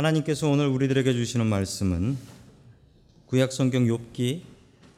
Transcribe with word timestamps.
하나님께서 0.00 0.48
오늘 0.48 0.66
우리들에게 0.68 1.12
주시는 1.12 1.46
말씀은 1.46 2.16
구약 3.26 3.52
성경 3.52 3.84
욥기 3.84 4.40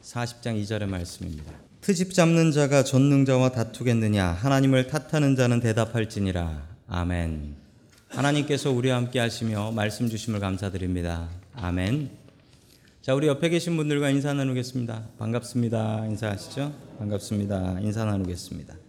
40장 0.01 0.61
2절의 0.61 0.87
말씀입니다. 0.87 1.51
트집 1.81 2.13
잡는 2.13 2.51
자가 2.51 2.85
전능자와 2.85 3.51
다투겠느냐 3.51 4.25
하나님을 4.25 4.87
탓하는 4.87 5.35
자는 5.35 5.59
대답할지니라. 5.59 6.63
아멘. 6.87 7.55
하나님께서 8.07 8.71
우리와 8.71 8.95
함께 8.95 9.19
하시며 9.19 9.71
말씀 9.71 10.09
주심을 10.09 10.39
감사드립니다. 10.39 11.27
아멘. 11.55 12.09
자, 13.01 13.13
우리 13.13 13.27
옆에 13.27 13.49
계신 13.49 13.75
분들과 13.75 14.09
인사 14.09 14.33
나누겠습니다. 14.33 15.09
반갑습니다. 15.19 16.05
인사하시죠? 16.05 16.73
반갑습니다. 16.99 17.79
인사 17.81 18.05
나누겠습니다. 18.05 18.82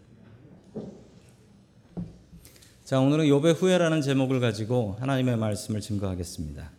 자, 2.85 3.01
오늘은 3.01 3.25
욥의 3.25 3.55
후회라는 3.55 4.03
제목을 4.03 4.41
가지고 4.41 4.95
하나님의 5.01 5.39
말씀을 5.39 5.81
증거하겠습니다. 5.81 6.71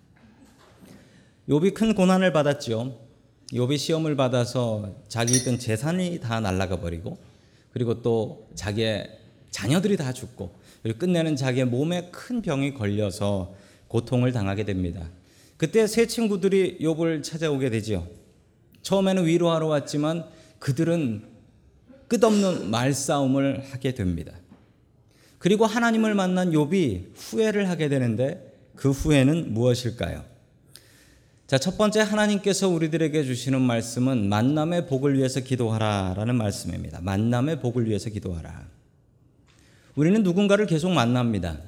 욥이 1.50 1.74
큰 1.74 1.96
고난을 1.96 2.32
받았죠. 2.32 2.96
욥이 3.52 3.80
시험을 3.80 4.16
받아서 4.16 4.94
자기 5.08 5.36
있던 5.36 5.58
재산이 5.58 6.20
다 6.20 6.40
날아가 6.40 6.80
버리고 6.80 7.18
그리고 7.72 8.04
또 8.04 8.48
자기의 8.54 9.18
자녀들이 9.50 9.98
다 9.98 10.14
죽고 10.14 10.54
그리고 10.84 11.00
끝내는 11.00 11.36
자기의 11.36 11.66
몸에 11.66 12.12
큰 12.12 12.44
병이 12.44 12.76
걸려서 12.76 13.56
고통을 13.88 14.32
당하게 14.32 14.64
됩니다. 14.64 15.10
그때 15.58 15.88
세 15.88 16.06
친구들이 16.06 16.78
욥을 16.82 17.24
찾아오게 17.24 17.72
되죠. 17.72 18.08
처음에는 18.84 19.26
위로하러 19.26 19.66
왔지만 19.66 20.26
그들은 20.60 21.24
끝없는 22.10 22.70
말싸움을 22.70 23.64
하게 23.72 23.96
됩니다. 23.96 24.34
그리고 25.46 25.68
하나님을 25.68 26.16
만난 26.16 26.54
욥이 26.54 27.10
후회를 27.14 27.70
하게 27.70 27.88
되는데 27.88 28.52
그 28.76 28.90
후회는 28.90 29.54
무엇일까요? 29.54 30.26
자, 31.46 31.60
첫 31.60 31.78
번째 31.78 32.00
하나님께서 32.00 32.68
우리들에게 32.68 33.24
주시는 33.24 33.62
말씀은 33.62 34.28
만남의 34.28 34.88
복을 34.88 35.16
위해서 35.16 35.42
기도하라라는 35.42 36.36
말씀입니다. 36.36 37.00
만남의 37.04 37.62
복을 37.62 37.88
위해서 37.88 38.10
기도하라. 38.10 38.66
우리는 39.94 40.24
누군가를 40.24 40.66
계속 40.66 40.90
만납니다. 40.90 41.60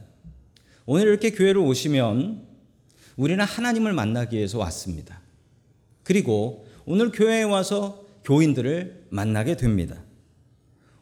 오늘 0.88 1.06
이렇게 1.06 1.30
교회를 1.30 1.62
오시면 1.62 2.48
우리는 3.16 3.46
하나님을 3.46 3.94
만나기 3.94 4.38
위해서 4.38 4.58
왔습니다. 4.58 5.22
그리고 6.02 6.66
오늘 6.88 7.12
교회에 7.12 7.44
와서 7.44 8.04
교인들을 8.24 9.06
만나게 9.12 9.56
됩니다. 9.56 10.02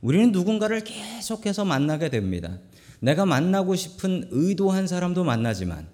우리는 0.05 0.31
누군가를 0.31 0.83
계속해서 0.83 1.65
만나게 1.65 2.09
됩니다. 2.09 2.59
내가 2.99 3.25
만나고 3.25 3.75
싶은 3.75 4.27
의도한 4.29 4.85
사람도 4.85 5.23
만나지만 5.23 5.87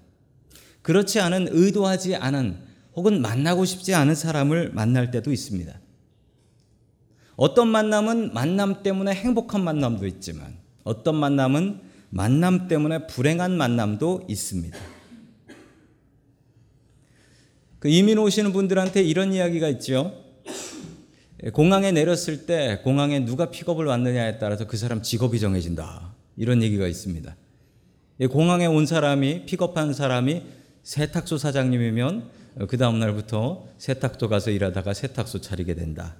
그렇지 0.81 1.21
않은 1.21 1.47
의도하지 1.49 2.17
않은 2.17 2.57
혹은 2.93 3.21
만나고 3.21 3.63
싶지 3.63 3.93
않은 3.93 4.15
사람을 4.15 4.71
만날 4.73 5.11
때도 5.11 5.31
있습니다. 5.31 5.79
어떤 7.37 7.69
만남은 7.69 8.33
만남 8.33 8.83
때문에 8.83 9.13
행복한 9.13 9.63
만남도 9.63 10.05
있지만 10.07 10.57
어떤 10.83 11.15
만남은 11.15 11.79
만남 12.09 12.67
때문에 12.67 13.07
불행한 13.07 13.55
만남도 13.55 14.25
있습니다. 14.27 14.77
그 17.79 17.87
이민 17.87 18.17
오시는 18.17 18.51
분들한테 18.51 19.03
이런 19.03 19.31
이야기가 19.31 19.69
있죠. 19.69 20.21
공항에 21.49 21.91
내렸을 21.91 22.45
때 22.45 22.81
공항에 22.83 23.25
누가 23.25 23.49
픽업을 23.49 23.85
왔느냐에 23.87 24.37
따라서 24.37 24.67
그 24.67 24.77
사람 24.77 25.01
직업이 25.01 25.39
정해진다. 25.39 26.13
이런 26.37 26.61
얘기가 26.61 26.87
있습니다. 26.87 27.35
공항에 28.29 28.67
온 28.67 28.85
사람이 28.85 29.47
픽업한 29.47 29.93
사람이 29.93 30.43
세탁소 30.83 31.39
사장님이면 31.39 32.29
그 32.67 32.77
다음 32.77 32.99
날부터 32.99 33.67
세탁소 33.79 34.29
가서 34.29 34.51
일하다가 34.51 34.93
세탁소 34.93 35.41
차리게 35.41 35.73
된다. 35.73 36.15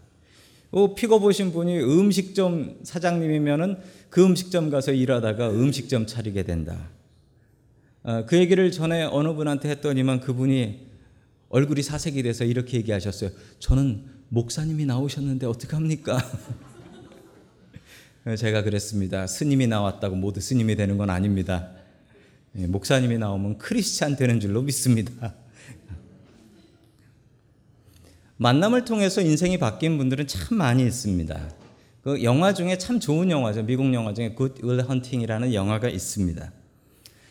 픽업 0.95 1.23
오신 1.23 1.51
분이 1.51 1.79
음식점 1.79 2.79
사장님이면은 2.81 3.77
그 4.09 4.25
음식점 4.25 4.71
가서 4.71 4.91
일하다가 4.91 5.51
음식점 5.51 6.07
차리게 6.07 6.43
된다. 6.43 6.89
그 8.25 8.37
얘기를 8.37 8.71
전에 8.71 9.03
어느 9.03 9.33
분한테 9.33 9.69
했더니만 9.69 10.21
그분이 10.21 10.87
얼굴이 11.49 11.83
사색이 11.83 12.23
돼서 12.23 12.43
이렇게 12.43 12.77
얘기하셨어요. 12.77 13.29
저는 13.59 14.05
목사님이 14.33 14.85
나오셨는데 14.85 15.45
어떡합니까? 15.45 16.17
제가 18.37 18.63
그랬습니다. 18.63 19.27
스님이 19.27 19.67
나왔다고 19.67 20.15
모두 20.15 20.39
스님이 20.39 20.77
되는 20.77 20.97
건 20.97 21.09
아닙니다. 21.09 21.71
예, 22.57 22.65
목사님이 22.65 23.17
나오면 23.17 23.57
크리스찬 23.57 24.15
되는 24.15 24.39
줄로 24.39 24.61
믿습니다. 24.61 25.35
만남을 28.37 28.85
통해서 28.85 29.19
인생이 29.19 29.57
바뀐 29.57 29.97
분들은 29.97 30.27
참 30.27 30.57
많이 30.57 30.85
있습니다. 30.85 31.49
그 32.01 32.23
영화 32.23 32.53
중에 32.53 32.77
참 32.77 33.01
좋은 33.01 33.29
영화죠. 33.29 33.63
미국 33.63 33.93
영화 33.93 34.13
중에 34.13 34.33
굿윌 34.33 34.79
헌팅이라는 34.79 35.53
영화가 35.53 35.89
있습니다. 35.89 36.53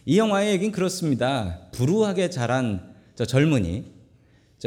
이 0.04 0.18
영화의 0.18 0.52
얘기는 0.52 0.70
그렇습니다. 0.70 1.60
불우하게 1.72 2.28
자란 2.28 2.94
저 3.14 3.24
젊은이, 3.24 3.84
저 3.84 3.99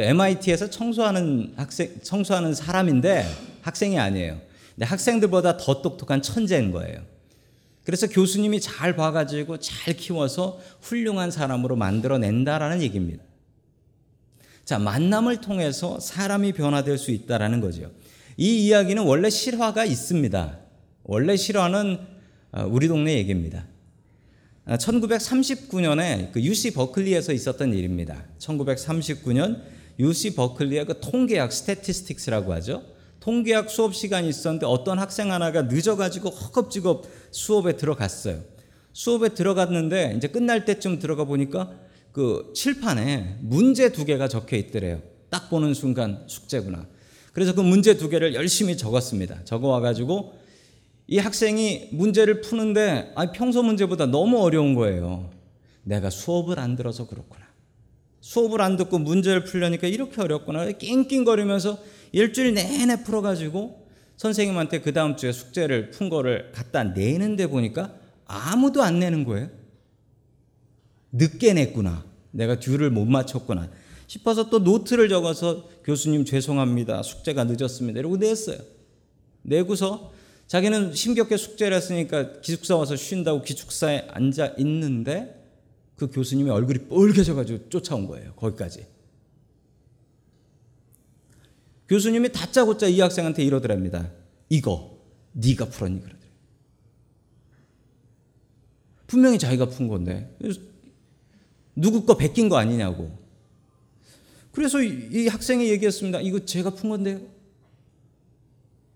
MIT에서 0.02 0.70
청소하는 0.70 1.54
학생, 1.56 1.92
청소하는 2.02 2.54
사람인데 2.56 3.26
학생이 3.62 4.00
아니에요. 4.00 4.40
근데 4.76 4.86
학생들보다 4.86 5.58
더 5.58 5.82
똑똑한 5.82 6.22
천재인 6.22 6.72
거예요. 6.72 7.02
그래서 7.86 8.08
교수님이 8.08 8.60
잘 8.62 8.96
봐가지고 8.96 9.60
잘 9.60 9.96
키워서 9.96 10.60
훌륭한 10.82 11.32
사람으로 11.32 11.76
만들어낸다라는 11.76 12.82
얘기입니다. 12.82 13.24
자, 14.66 14.80
만남을 14.80 15.42
통해서 15.42 16.00
사람이 16.00 16.54
변화될 16.54 16.98
수 16.98 17.12
있다라는 17.12 17.60
거죠. 17.60 17.92
이 18.38 18.66
이야기는 18.66 19.04
원래 19.04 19.30
실화가 19.30 19.86
있습니다. 19.86 20.60
원래 21.04 21.36
실화는 21.36 22.00
어, 22.54 22.66
우리 22.68 22.88
동네 22.88 23.16
얘기입니다. 23.18 23.66
1939년에 24.68 26.30
아, 26.30 26.32
그 26.32 26.42
UC 26.42 26.72
버클리에서 26.74 27.34
있었던 27.34 27.74
일입니다. 27.74 28.24
1939년 28.40 29.62
UC 30.00 30.36
버클리의 30.36 30.86
그 30.86 31.00
통계학 31.00 31.52
statistics라고 31.52 32.54
하죠. 32.54 32.84
통계학 33.20 33.70
수업 33.70 33.96
시간이 33.96 34.28
있었는데 34.28 34.66
어떤 34.66 35.00
학생 35.00 35.32
하나가 35.32 35.64
늦어가지고 35.64 36.30
허겁지겁 36.30 37.06
수업에 37.32 37.78
들어갔어요. 37.78 38.42
수업에 38.92 39.30
들어갔는데 39.30 40.16
이제 40.18 40.28
끝날 40.28 40.66
때쯤 40.66 41.00
들어가 41.00 41.24
보니까 41.24 41.72
그 42.12 42.52
칠판에 42.54 43.38
문제 43.42 43.92
두 43.92 44.06
개가 44.06 44.28
적혀 44.28 44.58
있더래요. 44.58 45.02
딱 45.30 45.50
보는 45.50 45.74
순간 45.74 46.24
숙제구나. 46.28 46.86
그래서 47.34 47.56
그 47.56 47.62
문제 47.62 47.98
두 47.98 48.10
개를 48.10 48.36
열심히 48.36 48.78
적었습니다. 48.78 49.44
적어 49.46 49.70
와가지고 49.70 50.34
이 51.08 51.18
학생이 51.18 51.90
문제를 51.92 52.42
푸는데 52.42 53.12
아 53.16 53.32
평소 53.32 53.64
문제보다 53.64 54.06
너무 54.06 54.42
어려운 54.42 54.76
거예요. 54.76 55.32
내가 55.84 56.10
수업을 56.10 56.60
안 56.60 56.76
들어서 56.76 57.08
그렇구나. 57.08 57.43
수업을 58.24 58.62
안 58.62 58.78
듣고 58.78 59.00
문제를 59.00 59.44
풀려니까 59.44 59.88
이렇게 59.88 60.22
어렵구나. 60.22 60.72
낑낑거리면서 60.72 61.78
일주일 62.14 62.54
내내 62.54 63.04
풀어가지고 63.04 63.86
선생님한테 64.16 64.80
그 64.80 64.94
다음 64.94 65.18
주에 65.18 65.34
숙제를 65.34 65.92
푼 65.92 66.08
거를 66.10 66.54
갖다 66.54 66.86
내는데 66.86 67.48
보니까 67.48 67.94
아무도 68.26 68.82
안 68.82 69.00
내는 69.00 69.26
거예요. 69.26 69.50
늦게 71.12 71.54
냈구나. 71.54 72.06
내가 72.32 72.62
듀를 72.62 72.90
못 72.90 73.04
맞췄구나. 73.04 73.70
싶어서 74.08 74.50
또 74.50 74.60
노트를 74.60 75.10
적어서 75.10 75.68
교수님 75.84 76.24
죄송합니다. 76.24 77.04
숙제가 77.04 77.44
늦었습니다. 77.44 78.00
이러고 78.00 78.16
냈어요. 78.16 78.58
내고서 79.42 80.14
자기는 80.48 80.94
심겹게 80.94 81.36
숙제를 81.36 81.76
했으니까 81.76 82.40
기숙사 82.40 82.78
와서 82.78 82.96
쉰다고 82.96 83.42
기숙사에 83.42 84.08
앉아 84.12 84.54
있는데 84.60 85.43
그 85.96 86.10
교수님의 86.10 86.52
얼굴이 86.52 86.88
빨개져가지고 86.88 87.70
쫓아온 87.70 88.08
거예요. 88.08 88.34
거기까지. 88.34 88.88
교수님이 91.88 92.32
다짜고짜 92.32 92.88
이 92.88 93.00
학생한테 93.00 93.44
이러더랍니다. 93.44 94.12
이거 94.50 94.98
네가 95.34 95.66
풀었니 95.66 96.02
그러더래. 96.02 96.24
분명히 99.08 99.38
자기가 99.38 99.68
푼 99.70 99.88
건데 99.88 100.36
누구 101.76 102.06
거 102.06 102.18
베낀 102.18 102.50
거 102.50 102.58
아니냐고. 102.58 103.16
그래서 104.52 104.82
이 104.82 105.28
학생이 105.28 105.70
얘기했습니다. 105.70 106.22
이거 106.22 106.46
제가 106.46 106.72
푼 106.72 106.90
건데요. 106.90 107.22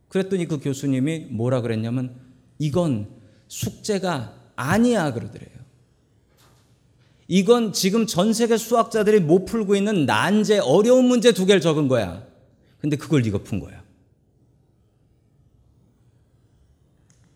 그랬더니 0.10 0.48
그 0.48 0.60
교수님이 0.60 1.28
뭐라 1.32 1.62
그랬냐면 1.62 2.16
이건 2.58 3.10
숙제가 3.48 4.52
아니야 4.56 5.14
그러더래요. 5.14 5.57
이건 7.28 7.74
지금 7.74 8.08
전 8.08 8.34
세계 8.34 8.58
수학자들이 8.58 9.20
못 9.20 9.46
풀고 9.46 9.76
있는 9.76 10.06
난제 10.06 10.60
어려운 10.60 11.06
문제 11.06 11.34
두 11.34 11.46
개를 11.46 11.60
적은 11.60 11.88
거야. 11.88 12.26
근데 12.80 12.96
그걸 12.96 13.22
네가 13.22 13.40
푼 13.40 13.60
거야. 13.60 13.84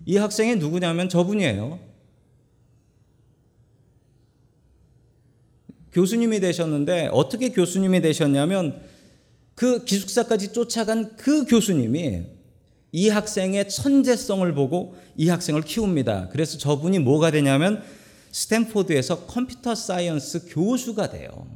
이 0.06 0.18
학생이 0.18 0.56
누구냐면 0.56 1.10
저분이에요. 1.10 1.80
교수님이 5.92 6.40
되셨는데 6.40 7.10
어떻게 7.12 7.50
교수님이 7.50 8.02
되셨냐면 8.02 8.82
그 9.56 9.84
기숙사까지 9.84 10.54
쫓아간 10.54 11.18
그 11.18 11.46
교수님이 11.46 12.24
이 12.94 13.10
학생의 13.10 13.70
천재성을 13.70 14.54
보고 14.54 14.96
이 15.18 15.28
학생을 15.30 15.62
키웁니다. 15.64 16.30
그래서 16.30 16.58
저분이 16.58 17.00
뭐가 17.00 17.32
되냐면 17.32 17.84
스탠포드에서 18.31 19.25
computer 19.25 19.75
science 19.75 20.48
교수가 20.50 21.10
돼요. 21.10 21.48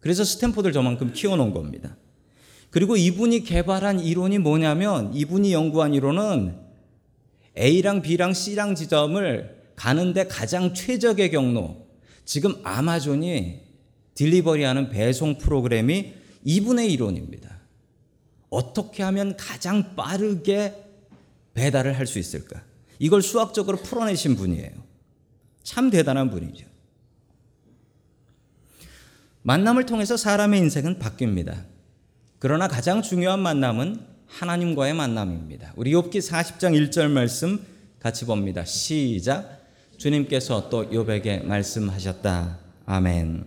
그래서 0.00 0.24
스탠포드를 0.24 0.72
저만큼 0.72 1.12
키워놓은 1.12 1.52
겁니다. 1.52 1.96
그리고 2.70 2.96
이분이 2.96 3.44
개발한 3.44 4.00
이론이 4.00 4.38
뭐냐면 4.38 5.12
이분이 5.14 5.52
연구한 5.52 5.92
이론은 5.92 6.56
A랑 7.58 8.02
B랑 8.02 8.32
C랑 8.32 8.74
지점을 8.74 9.72
가는데 9.76 10.26
가장 10.26 10.72
최적의 10.72 11.30
경로. 11.30 11.88
지금 12.24 12.60
아마존이 12.62 13.60
딜리버리하는 14.14 14.90
배송 14.90 15.38
프로그램이 15.38 16.14
이분의 16.44 16.92
이론입니다. 16.92 17.58
어떻게 18.50 19.02
하면 19.02 19.36
가장 19.36 19.96
빠르게 19.96 20.74
배달을 21.54 21.98
할 21.98 22.06
수 22.06 22.18
있을까? 22.18 22.62
이걸 22.98 23.22
수학적으로 23.22 23.78
풀어내신 23.78 24.36
분이에요. 24.36 24.89
참 25.70 25.88
대단한 25.88 26.30
분이죠. 26.30 26.66
만남을 29.42 29.86
통해서 29.86 30.16
사람의 30.16 30.58
인생은 30.58 30.98
바뀝니다. 30.98 31.64
그러나 32.40 32.66
가장 32.66 33.02
중요한 33.02 33.38
만남은 33.38 34.04
하나님과의 34.26 34.94
만남입니다. 34.94 35.74
우리 35.76 35.92
욥기 35.92 36.16
40장 36.16 36.90
1절 36.90 37.08
말씀 37.10 37.64
같이 38.00 38.24
봅니다. 38.24 38.64
시작. 38.64 39.64
주님께서 39.96 40.70
또 40.70 40.90
욥에게 40.90 41.44
말씀하셨다. 41.44 42.58
아멘. 42.86 43.44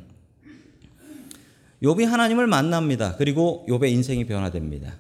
욥이 1.84 2.06
하나님을 2.06 2.48
만납니다. 2.48 3.18
그리고 3.18 3.66
욥의 3.68 3.92
인생이 3.92 4.28
변화됩니다. 4.28 4.96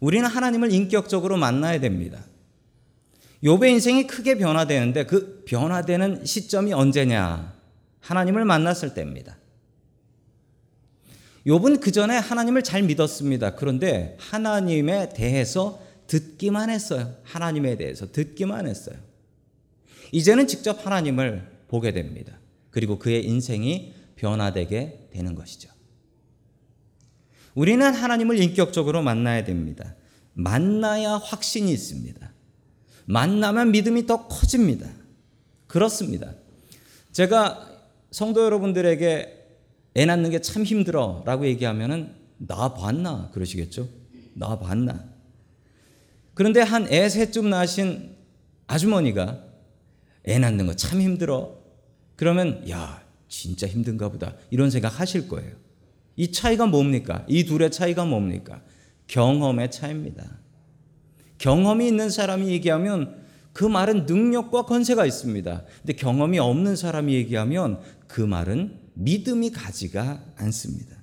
우리는 0.00 0.28
하나님을 0.28 0.72
인격적으로 0.72 1.36
만나야 1.36 1.78
됩니다. 1.78 2.24
욥의 3.42 3.70
인생이 3.70 4.06
크게 4.06 4.36
변화되는데 4.36 5.06
그 5.06 5.44
변화되는 5.46 6.24
시점이 6.24 6.72
언제냐? 6.72 7.54
하나님을 8.00 8.44
만났을 8.44 8.94
때입니다. 8.94 9.38
욥은 11.46 11.80
그 11.80 11.90
전에 11.90 12.18
하나님을 12.18 12.62
잘 12.62 12.82
믿었습니다. 12.82 13.54
그런데 13.54 14.16
하나님에 14.20 15.10
대해서 15.10 15.80
듣기만 16.06 16.70
했어요. 16.70 17.14
하나님에 17.22 17.76
대해서 17.76 18.10
듣기만 18.12 18.66
했어요. 18.66 18.96
이제는 20.12 20.46
직접 20.46 20.84
하나님을 20.84 21.48
보게 21.68 21.92
됩니다. 21.92 22.38
그리고 22.70 22.98
그의 22.98 23.24
인생이 23.24 23.94
변화되게 24.16 25.08
되는 25.12 25.34
것이죠. 25.34 25.70
우리는 27.54 27.94
하나님을 27.94 28.40
인격적으로 28.40 29.02
만나야 29.02 29.44
됩니다. 29.44 29.94
만나야 30.34 31.12
확신이 31.16 31.72
있습니다. 31.72 32.32
만나면 33.10 33.72
믿음이 33.72 34.06
더 34.06 34.28
커집니다. 34.28 34.88
그렇습니다. 35.66 36.32
제가 37.12 37.68
성도 38.10 38.44
여러분들에게 38.44 39.36
애 39.96 40.04
낳는 40.06 40.30
게 40.30 40.38
참 40.40 40.62
힘들어 40.64 41.22
라고 41.26 41.46
얘기하면은 41.46 42.14
나 42.38 42.72
봤나 42.74 43.30
그러시겠죠? 43.32 43.88
나 44.34 44.58
봤나? 44.58 45.04
그런데 46.34 46.60
한 46.60 46.86
애 46.90 47.08
셋쯤 47.08 47.50
낳으신 47.50 48.16
아주머니가 48.68 49.44
애 50.28 50.38
낳는 50.38 50.66
거 50.66 50.74
참 50.74 51.00
힘들어. 51.00 51.58
그러면 52.16 52.68
야 52.70 53.02
진짜 53.28 53.66
힘든가 53.66 54.08
보다 54.10 54.34
이런 54.50 54.70
생각 54.70 55.00
하실 55.00 55.28
거예요. 55.28 55.56
이 56.16 56.30
차이가 56.32 56.66
뭡니까? 56.66 57.24
이 57.28 57.44
둘의 57.44 57.70
차이가 57.72 58.04
뭡니까? 58.04 58.62
경험의 59.08 59.70
차이입니다. 59.72 60.38
경험이 61.40 61.88
있는 61.88 62.10
사람이 62.10 62.48
얘기하면 62.48 63.18
그 63.52 63.64
말은 63.64 64.06
능력과 64.06 64.66
권세가 64.66 65.06
있습니다. 65.06 65.64
근데 65.78 65.92
경험이 65.94 66.38
없는 66.38 66.76
사람이 66.76 67.14
얘기하면 67.14 67.80
그 68.06 68.20
말은 68.20 68.78
믿음이 68.94 69.50
가지가 69.50 70.22
않습니다. 70.36 70.96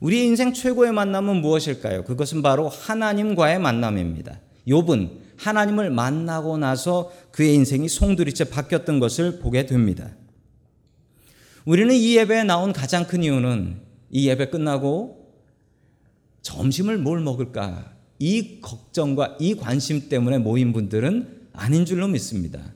우리 0.00 0.24
인생 0.24 0.52
최고의 0.52 0.92
만남은 0.92 1.42
무엇일까요? 1.42 2.04
그것은 2.04 2.42
바로 2.42 2.68
하나님과의 2.68 3.60
만남입니다. 3.60 4.40
욥은 4.66 5.10
하나님을 5.36 5.90
만나고 5.90 6.56
나서 6.56 7.12
그의 7.32 7.54
인생이 7.54 7.88
송두리째 7.88 8.44
바뀌었던 8.48 8.98
것을 8.98 9.40
보게 9.40 9.66
됩니다. 9.66 10.08
우리는 11.66 11.94
이 11.94 12.16
예배에 12.16 12.44
나온 12.44 12.72
가장 12.72 13.06
큰 13.06 13.22
이유는 13.22 13.80
이 14.10 14.28
예배 14.28 14.48
끝나고 14.48 15.34
점심을 16.40 16.98
뭘 16.98 17.20
먹을까? 17.20 17.92
이 18.22 18.60
걱정과 18.60 19.38
이 19.40 19.56
관심 19.56 20.08
때문에 20.08 20.38
모인 20.38 20.72
분들은 20.72 21.48
아닌 21.54 21.84
줄로 21.84 22.06
믿습니다. 22.06 22.72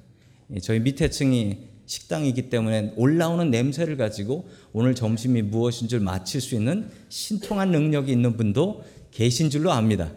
예, 0.52 0.58
저희 0.58 0.80
밑에 0.80 1.08
층이 1.08 1.58
식당이기 1.86 2.50
때문에 2.50 2.94
올라오는 2.96 3.48
냄새를 3.48 3.96
가지고 3.96 4.48
오늘 4.72 4.96
점심이 4.96 5.42
무엇인 5.42 5.86
줄 5.86 6.00
맞힐 6.00 6.40
수 6.40 6.56
있는 6.56 6.90
신통한 7.10 7.70
능력이 7.70 8.10
있는 8.10 8.36
분도 8.36 8.82
계신 9.12 9.48
줄로 9.48 9.70
압니다. 9.70 10.10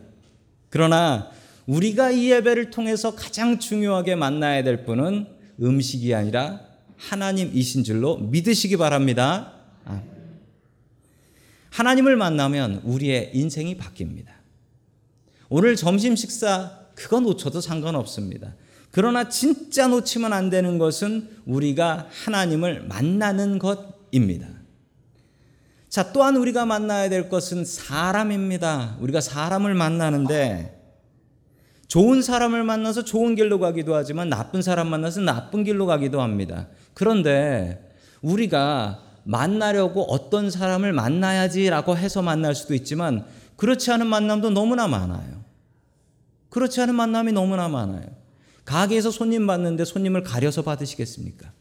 그러나 0.71 1.29
우리가 1.67 2.09
이 2.09 2.31
예배를 2.31 2.71
통해서 2.71 3.13
가장 3.13 3.59
중요하게 3.59 4.15
만나야 4.15 4.63
될 4.63 4.83
분은 4.83 5.27
음식이 5.61 6.15
아니라 6.15 6.61
하나님이신 6.97 7.83
줄로 7.83 8.17
믿으시기 8.17 8.77
바랍니다. 8.77 9.53
아. 9.85 10.01
하나님을 11.69 12.17
만나면 12.17 12.81
우리의 12.83 13.29
인생이 13.35 13.77
바뀝니다. 13.77 14.38
오늘 15.49 15.75
점심 15.75 16.15
식사 16.15 16.71
그거 16.95 17.19
놓쳐도 17.19 17.61
상관없습니다. 17.61 18.55
그러나 18.91 19.29
진짜 19.29 19.87
놓치면 19.87 20.33
안 20.33 20.49
되는 20.49 20.77
것은 20.77 21.29
우리가 21.45 22.07
하나님을 22.25 22.83
만나는 22.87 23.59
것입니다. 23.59 24.47
자, 25.89 26.11
또한 26.13 26.35
우리가 26.35 26.65
만나야 26.65 27.09
될 27.09 27.29
것은 27.29 27.65
사람입니다. 27.65 28.97
우리가 28.99 29.21
사람을 29.21 29.73
만나는데 29.73 30.79
좋은 31.87 32.21
사람을 32.21 32.63
만나서 32.63 33.03
좋은 33.03 33.33
길로 33.33 33.59
가기도 33.59 33.95
하지만 33.95 34.29
나쁜 34.29 34.61
사람 34.61 34.87
만나서 34.87 35.21
나쁜 35.21 35.63
길로 35.63 35.87
가기도 35.87 36.21
합니다. 36.21 36.67
그런데 36.93 37.91
우리가 38.21 39.03
만나려고 39.23 40.03
어떤 40.03 40.51
사람을 40.51 40.93
만나야지라고 40.93 41.97
해서 41.97 42.21
만날 42.21 42.53
수도 42.53 42.75
있지만 42.75 43.25
그렇지 43.55 43.91
않은 43.91 44.05
만남도 44.05 44.51
너무나 44.51 44.87
많아요. 44.87 45.38
그렇지 46.49 46.81
않은 46.81 46.95
만남이 46.95 47.31
너무나 47.31 47.67
많아요. 47.67 48.05
가게에서 48.65 49.11
손님 49.11 49.47
받는데 49.47 49.85
손님을 49.85 50.23
가려서 50.23 50.63
받으시겠습니까? 50.63 51.51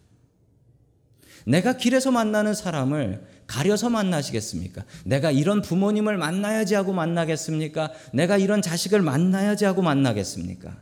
내가 1.47 1.77
길에서 1.77 2.11
만나는 2.11 2.55
사람을 2.55 3.25
가려서 3.47 3.89
만나시겠습니까? 3.89 4.85
내가 5.05 5.31
이런 5.31 5.63
부모님을 5.63 6.19
만나야지 6.19 6.75
하고 6.75 6.93
만나겠습니까? 6.93 7.93
내가 8.13 8.37
이런 8.37 8.61
자식을 8.61 9.01
만나야지 9.01 9.65
하고 9.65 9.81
만나겠습니까? 9.81 10.77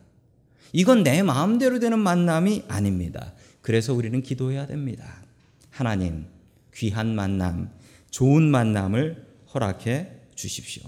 이건 0.73 1.05
내 1.05 1.23
마음대로 1.23 1.79
되는 1.79 1.99
만남이 1.99 2.65
아닙니다. 2.67 3.33
그래서 3.63 3.95
우리는 3.95 4.21
기도해야 4.23 4.67
됩니다. 4.67 5.23
하나님, 5.71 6.27
귀한 6.75 7.15
만남, 7.15 7.71
좋은 8.11 8.43
만남을 8.43 9.25
허락해 9.55 10.11
주십시오. 10.35 10.83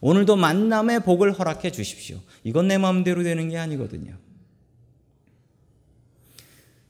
오늘도 0.00 0.36
만남의 0.36 1.00
복을 1.00 1.32
허락해 1.32 1.70
주십시오. 1.70 2.18
이건 2.42 2.68
내 2.68 2.78
마음대로 2.78 3.22
되는 3.22 3.48
게 3.48 3.58
아니거든요. 3.58 4.14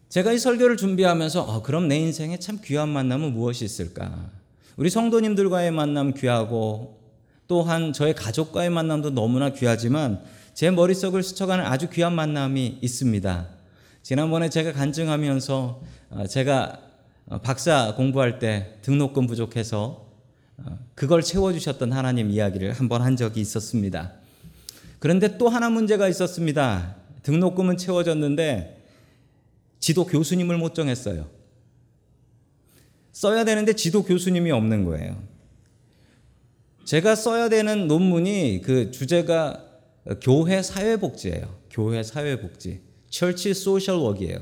제가 0.08 0.32
이 0.32 0.38
설교를 0.38 0.76
준비하면서 0.76 1.42
어, 1.42 1.62
그럼 1.62 1.88
내 1.88 1.98
인생에 1.98 2.38
참 2.38 2.60
귀한 2.62 2.88
만남은 2.88 3.32
무엇이 3.32 3.64
있을까? 3.64 4.30
우리 4.76 4.88
성도님들과의 4.88 5.72
만남 5.72 6.14
귀하고 6.14 7.00
또한 7.46 7.92
저의 7.92 8.14
가족과의 8.14 8.70
만남도 8.70 9.10
너무나 9.10 9.50
귀하지만 9.50 10.22
제 10.54 10.70
머릿속을 10.70 11.22
스쳐가는 11.22 11.64
아주 11.64 11.90
귀한 11.90 12.14
만남이 12.14 12.78
있습니다. 12.80 13.48
지난번에 14.02 14.48
제가 14.50 14.72
간증하면서 14.72 15.80
어, 16.10 16.26
제가 16.28 16.80
어, 17.26 17.38
박사 17.38 17.94
공부할 17.96 18.38
때 18.38 18.78
등록금 18.82 19.26
부족해서 19.26 20.03
어, 20.03 20.03
그걸 20.94 21.22
채워주셨던 21.22 21.92
하나님 21.92 22.30
이야기를 22.30 22.72
한번 22.72 23.02
한 23.02 23.16
적이 23.16 23.40
있었습니다. 23.40 24.12
그런데 24.98 25.36
또 25.38 25.48
하나 25.48 25.70
문제가 25.70 26.08
있었습니다. 26.08 26.96
등록금은 27.22 27.76
채워졌는데 27.76 28.82
지도 29.80 30.06
교수님을 30.06 30.56
못 30.56 30.74
정했어요. 30.74 31.28
써야 33.12 33.44
되는데 33.44 33.74
지도 33.74 34.02
교수님이 34.02 34.50
없는 34.50 34.84
거예요. 34.84 35.22
제가 36.84 37.14
써야 37.14 37.48
되는 37.48 37.86
논문이 37.88 38.60
그 38.62 38.90
주제가 38.90 39.64
교회 40.22 40.62
사회복지예요. 40.62 41.54
교회 41.70 42.02
사회복지. 42.02 42.82
church 43.08 43.54
social 43.54 43.96
work이에요. 43.96 44.38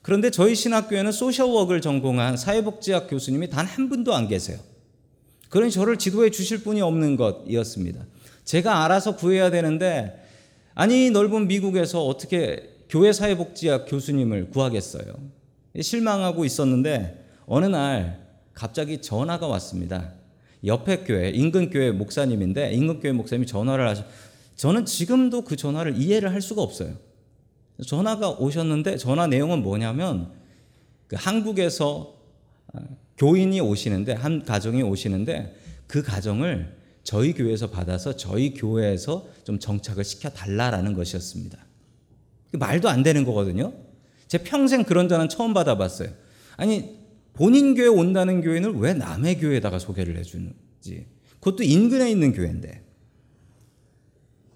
그런데 0.00 0.30
저희 0.30 0.54
신학교에는 0.54 1.12
social 1.12 1.41
work를 1.41 1.80
전공한 1.80 2.36
사회복지학 2.36 3.08
교수님이 3.08 3.50
단 3.50 3.66
한 3.66 3.88
분도 3.88 4.14
안 4.14 4.28
계세요. 4.28 4.58
그러니 5.52 5.70
저를 5.70 5.98
지도해 5.98 6.30
주실 6.30 6.62
분이 6.62 6.80
없는 6.80 7.16
것이었습니다. 7.16 8.06
제가 8.42 8.84
알아서 8.84 9.16
구해야 9.16 9.50
되는데 9.50 10.18
아니 10.74 11.10
넓은 11.10 11.46
미국에서 11.46 12.06
어떻게 12.06 12.70
교회 12.88 13.12
사회복지학 13.12 13.84
교수님을 13.86 14.48
구하겠어요. 14.48 15.12
실망하고 15.78 16.46
있었는데 16.46 17.26
어느 17.44 17.66
날 17.66 18.26
갑자기 18.54 19.02
전화가 19.02 19.46
왔습니다. 19.46 20.14
옆에 20.64 21.04
교회 21.04 21.28
인근 21.28 21.68
교회 21.68 21.90
목사님인데 21.90 22.72
인근 22.72 23.00
교회 23.00 23.12
목사님이 23.12 23.46
전화를 23.46 23.86
하셔. 23.86 24.04
저는 24.56 24.86
지금도 24.86 25.42
그 25.42 25.56
전화를 25.56 25.98
이해를 25.98 26.32
할 26.32 26.40
수가 26.40 26.62
없어요. 26.62 26.94
전화가 27.86 28.30
오셨는데 28.30 28.96
전화 28.96 29.26
내용은 29.26 29.62
뭐냐면 29.62 30.32
그 31.08 31.16
한국에서 31.18 32.14
교인이 33.22 33.60
오시는데 33.60 34.14
한 34.14 34.44
가정이 34.44 34.82
오시는데 34.82 35.56
그 35.86 36.02
가정을 36.02 36.76
저희 37.04 37.32
교회에서 37.32 37.70
받아서 37.70 38.16
저희 38.16 38.52
교회에서 38.52 39.28
좀 39.44 39.60
정착을 39.60 40.02
시켜 40.02 40.28
달라라는 40.28 40.94
것이었습니다. 40.94 41.56
말도 42.50 42.88
안 42.88 43.04
되는 43.04 43.24
거거든요. 43.24 43.74
제 44.26 44.38
평생 44.38 44.82
그런 44.82 45.08
전화 45.08 45.28
처음 45.28 45.54
받아봤어요. 45.54 46.08
아니 46.56 46.98
본인 47.32 47.76
교회 47.76 47.86
온다는 47.86 48.40
교회는 48.40 48.78
왜 48.78 48.92
남의 48.92 49.38
교회에다가 49.38 49.78
소개를 49.78 50.16
해주는지 50.18 51.06
그것도 51.38 51.62
인근에 51.62 52.10
있는 52.10 52.32
교회인데 52.32 52.82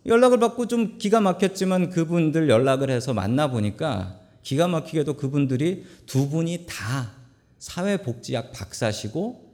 연락을 0.07 0.41
받고 0.41 0.67
좀 0.67 0.99
기가 0.99 1.21
막혔지만 1.21 1.91
그분들 1.91 2.49
연락을 2.49 2.91
해서 2.91 3.15
만나 3.15 3.49
보니까 3.49 4.21
기가 4.43 4.67
막히게도 4.67 5.15
그분들이 5.15 5.85
두 6.07 6.29
분이 6.29 6.67
다 6.69 7.16
사회복지학 7.67 8.53
박사시고 8.53 9.45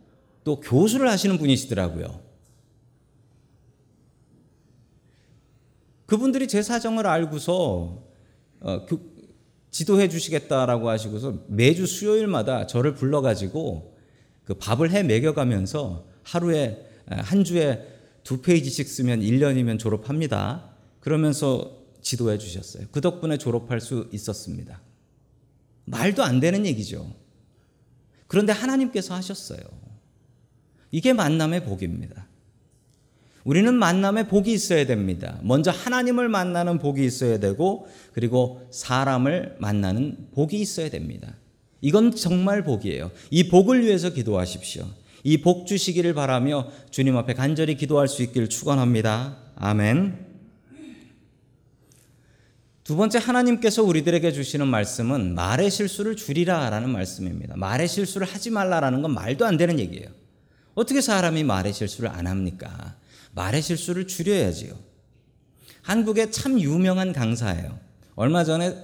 또 0.45 0.61
교수를 0.61 1.09
하시는 1.09 1.38
분이시더라고요. 1.38 2.21
그분들이 6.04 6.47
제 6.47 6.61
사정을 6.62 7.07
알고서 7.07 8.04
어, 8.61 8.87
그, 8.87 9.11
지도해 9.71 10.11
주시겠다라고 10.11 10.90
하시고서 10.90 11.45
매주 11.49 11.87
수요일마다 11.87 12.66
저를 12.66 12.95
불러가지고 12.95 13.97
그 14.45 14.54
밥을 14.54 14.90
해 14.90 15.02
먹여가면서 15.02 16.07
하루에 16.23 16.87
한 17.07 17.45
주에 17.45 17.88
두 18.25 18.42
페이지씩 18.42 18.87
쓰면 18.88 19.21
1년이면 19.21 19.78
졸업합니다. 19.78 20.75
그러면서 21.00 21.78
지도해 22.02 22.37
주셨어요. 22.37 22.88
그 22.92 23.00
덕분에 23.00 23.38
졸업할 23.38 23.81
수 23.81 24.11
있었습니다. 24.12 24.83
말도 25.87 26.23
안 26.23 26.40
되는 26.40 26.66
얘기죠. 26.66 27.22
그런데 28.33 28.51
하나님께서 28.51 29.15
하셨어요. 29.15 29.61
이게 30.91 31.12
만남의 31.12 31.65
복입니다. 31.65 32.29
우리는 33.45 33.75
만남에 33.75 34.27
복이 34.27 34.51
있어야 34.51 34.87
됩니다. 34.87 35.39
먼저 35.43 35.71
하나님을 35.71 36.31
만나는 36.31 36.79
복이 36.79 37.05
있어야 37.05 37.39
되고, 37.39 37.89
그리고 38.15 38.67
사람을 38.71 39.57
만나는 39.59 40.29
복이 40.35 40.59
있어야 40.59 40.89
됩니다. 40.89 41.35
이건 41.83 42.15
정말 42.17 42.65
복이에요. 42.65 43.11
이 43.31 43.51
복을 43.51 43.85
위해서 43.85 44.09
기도하십시오. 44.15 44.87
이 45.25 45.37
복 45.43 45.67
주시기를 45.67 46.15
바라며 46.15 46.69
주님 46.91 47.19
앞에 47.19 47.35
간절히 47.35 47.77
기도할 47.77 48.09
수 48.09 48.23
있기를 48.23 48.49
축원합니다. 48.49 49.37
아멘. 49.57 50.32
두 52.85 52.97
번째 52.97 53.19
하나님께서 53.19 53.83
우리들에게 53.85 54.33
주시는 54.33 54.67
말씀은 54.67 55.35
말의 55.35 55.71
실수를 55.71 56.17
줄이라라는 56.17 56.91
말씀입니다. 56.91 57.55
말의 57.57 57.87
실수를 57.87 58.27
하지 58.27 58.51
말라라는 58.51 59.03
건 59.03 59.15
말도 59.15 59.47
안 59.47 59.57
되는 59.57 59.79
얘기예요. 59.79 60.09
어떻게 60.75 61.01
사람이 61.01 61.45
말의 61.45 61.73
실수를 61.73 62.11
안 62.11 62.27
합니까? 62.27 62.97
말의 63.35 63.62
실수를 63.62 64.07
줄여야지요. 64.09 64.75
한국의 65.83 66.33
참 66.33 66.61
유명한 66.61 67.12
강사예요. 67.12 67.79
얼마 68.17 68.43
전에 68.45 68.77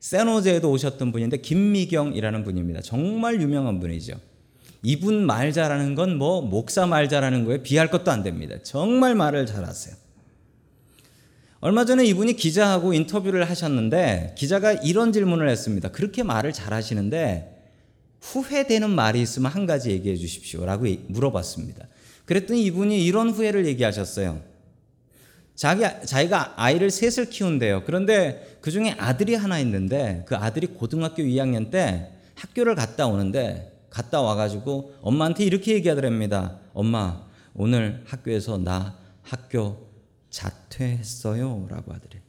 세노제에도 0.00 0.70
오셨던 0.70 1.10
분인데 1.12 1.38
김미경이라는 1.38 2.44
분입니다. 2.44 2.82
정말 2.82 3.40
유명한 3.40 3.80
분이죠. 3.80 4.14
이분 4.82 5.26
말 5.26 5.52
잘하는 5.52 5.94
건 5.94 6.18
뭐 6.18 6.40
목사 6.42 6.86
말 6.86 7.08
잘하는 7.08 7.44
거에 7.44 7.62
비할 7.62 7.90
것도 7.90 8.10
안 8.10 8.22
됩니다. 8.22 8.56
정말 8.62 9.14
말을 9.14 9.46
잘하세요. 9.46 9.96
얼마 11.60 11.84
전에 11.84 12.04
이분이 12.04 12.34
기자하고 12.34 12.92
인터뷰를 12.92 13.50
하셨는데 13.50 14.34
기자가 14.38 14.72
이런 14.74 15.12
질문을 15.12 15.48
했습니다. 15.48 15.90
그렇게 15.90 16.22
말을 16.22 16.52
잘 16.52 16.72
하시는데 16.72 17.58
후회되는 18.20 18.88
말이 18.90 19.20
있으면 19.20 19.50
한 19.50 19.66
가지 19.66 19.90
얘기해 19.90 20.16
주십시오 20.16 20.64
라고 20.64 20.86
물어봤습니다. 21.08 21.88
그랬더니 22.26 22.64
이분이 22.64 23.04
이런 23.04 23.30
후회를 23.30 23.66
얘기하셨어요. 23.66 24.40
자기, 25.56 25.82
자기가 26.06 26.54
아이를 26.56 26.90
셋을 26.90 27.30
키운대요. 27.30 27.82
그런데 27.84 28.58
그 28.60 28.70
중에 28.70 28.94
아들이 28.96 29.34
하나 29.34 29.58
있는데 29.58 30.24
그 30.28 30.36
아들이 30.36 30.68
고등학교 30.68 31.22
2학년 31.22 31.72
때 31.72 32.12
학교를 32.36 32.76
갔다 32.76 33.08
오는데 33.08 33.76
갔다 33.90 34.20
와가지고 34.20 34.94
엄마한테 35.00 35.44
이렇게 35.44 35.74
얘기하더랍니다. 35.74 36.60
엄마, 36.72 37.24
오늘 37.54 38.04
학교에서 38.06 38.58
나 38.58 38.96
학교 39.22 39.87
자퇴했어요. 40.30 41.66
라고 41.68 41.92
하더래. 41.92 42.22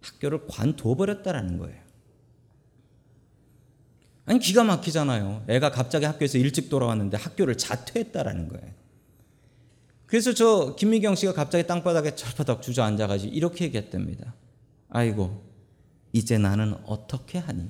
학교를 0.00 0.46
관둬버렸다라는 0.46 1.58
거예요. 1.58 1.88
아니, 4.26 4.38
기가 4.38 4.62
막히잖아요. 4.64 5.44
애가 5.48 5.70
갑자기 5.70 6.04
학교에서 6.04 6.38
일찍 6.38 6.68
돌아왔는데 6.68 7.16
학교를 7.16 7.56
자퇴했다라는 7.56 8.48
거예요. 8.48 8.74
그래서 10.06 10.32
저 10.32 10.74
김미경 10.76 11.14
씨가 11.14 11.32
갑자기 11.32 11.66
땅바닥에 11.66 12.14
철바닥 12.14 12.62
주저앉아가지고 12.62 13.32
이렇게 13.32 13.66
얘기했답니다. 13.66 14.34
아이고, 14.88 15.44
이제 16.12 16.38
나는 16.38 16.74
어떻게 16.84 17.38
하니? 17.38 17.68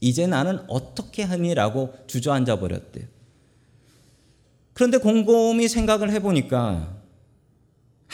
이제 0.00 0.26
나는 0.26 0.58
어떻게 0.68 1.22
하니 1.22 1.54
라고 1.54 1.94
주저앉아 2.06 2.60
버렸대요. 2.60 3.06
그런데 4.72 4.98
곰곰이 4.98 5.68
생각을 5.68 6.10
해보니까 6.10 7.03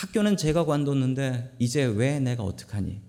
학교는 0.00 0.38
제가 0.38 0.64
관뒀는데 0.64 1.54
이제 1.58 1.84
왜 1.84 2.18
내가 2.20 2.42
어떡하니? 2.42 3.00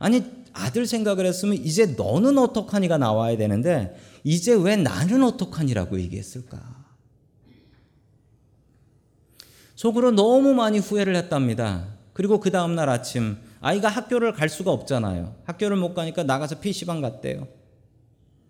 아니 0.00 0.24
아들 0.52 0.86
생각을 0.86 1.24
했으면 1.24 1.54
이제 1.54 1.86
너는 1.86 2.36
어떡하니가 2.36 2.98
나와야 2.98 3.36
되는데 3.36 3.96
이제 4.24 4.54
왜 4.54 4.74
나는 4.76 5.22
어떡하니라고 5.22 6.00
얘기했을까? 6.00 6.82
속으로 9.76 10.10
너무 10.10 10.52
많이 10.54 10.78
후회를 10.78 11.14
했답니다. 11.14 11.86
그리고 12.12 12.40
그 12.40 12.50
다음 12.50 12.74
날 12.74 12.88
아침 12.88 13.36
아이가 13.60 13.88
학교를 13.88 14.32
갈 14.32 14.48
수가 14.48 14.72
없잖아요. 14.72 15.36
학교를 15.44 15.76
못 15.76 15.94
가니까 15.94 16.24
나가서 16.24 16.58
PC방 16.58 17.00
갔대요. 17.00 17.46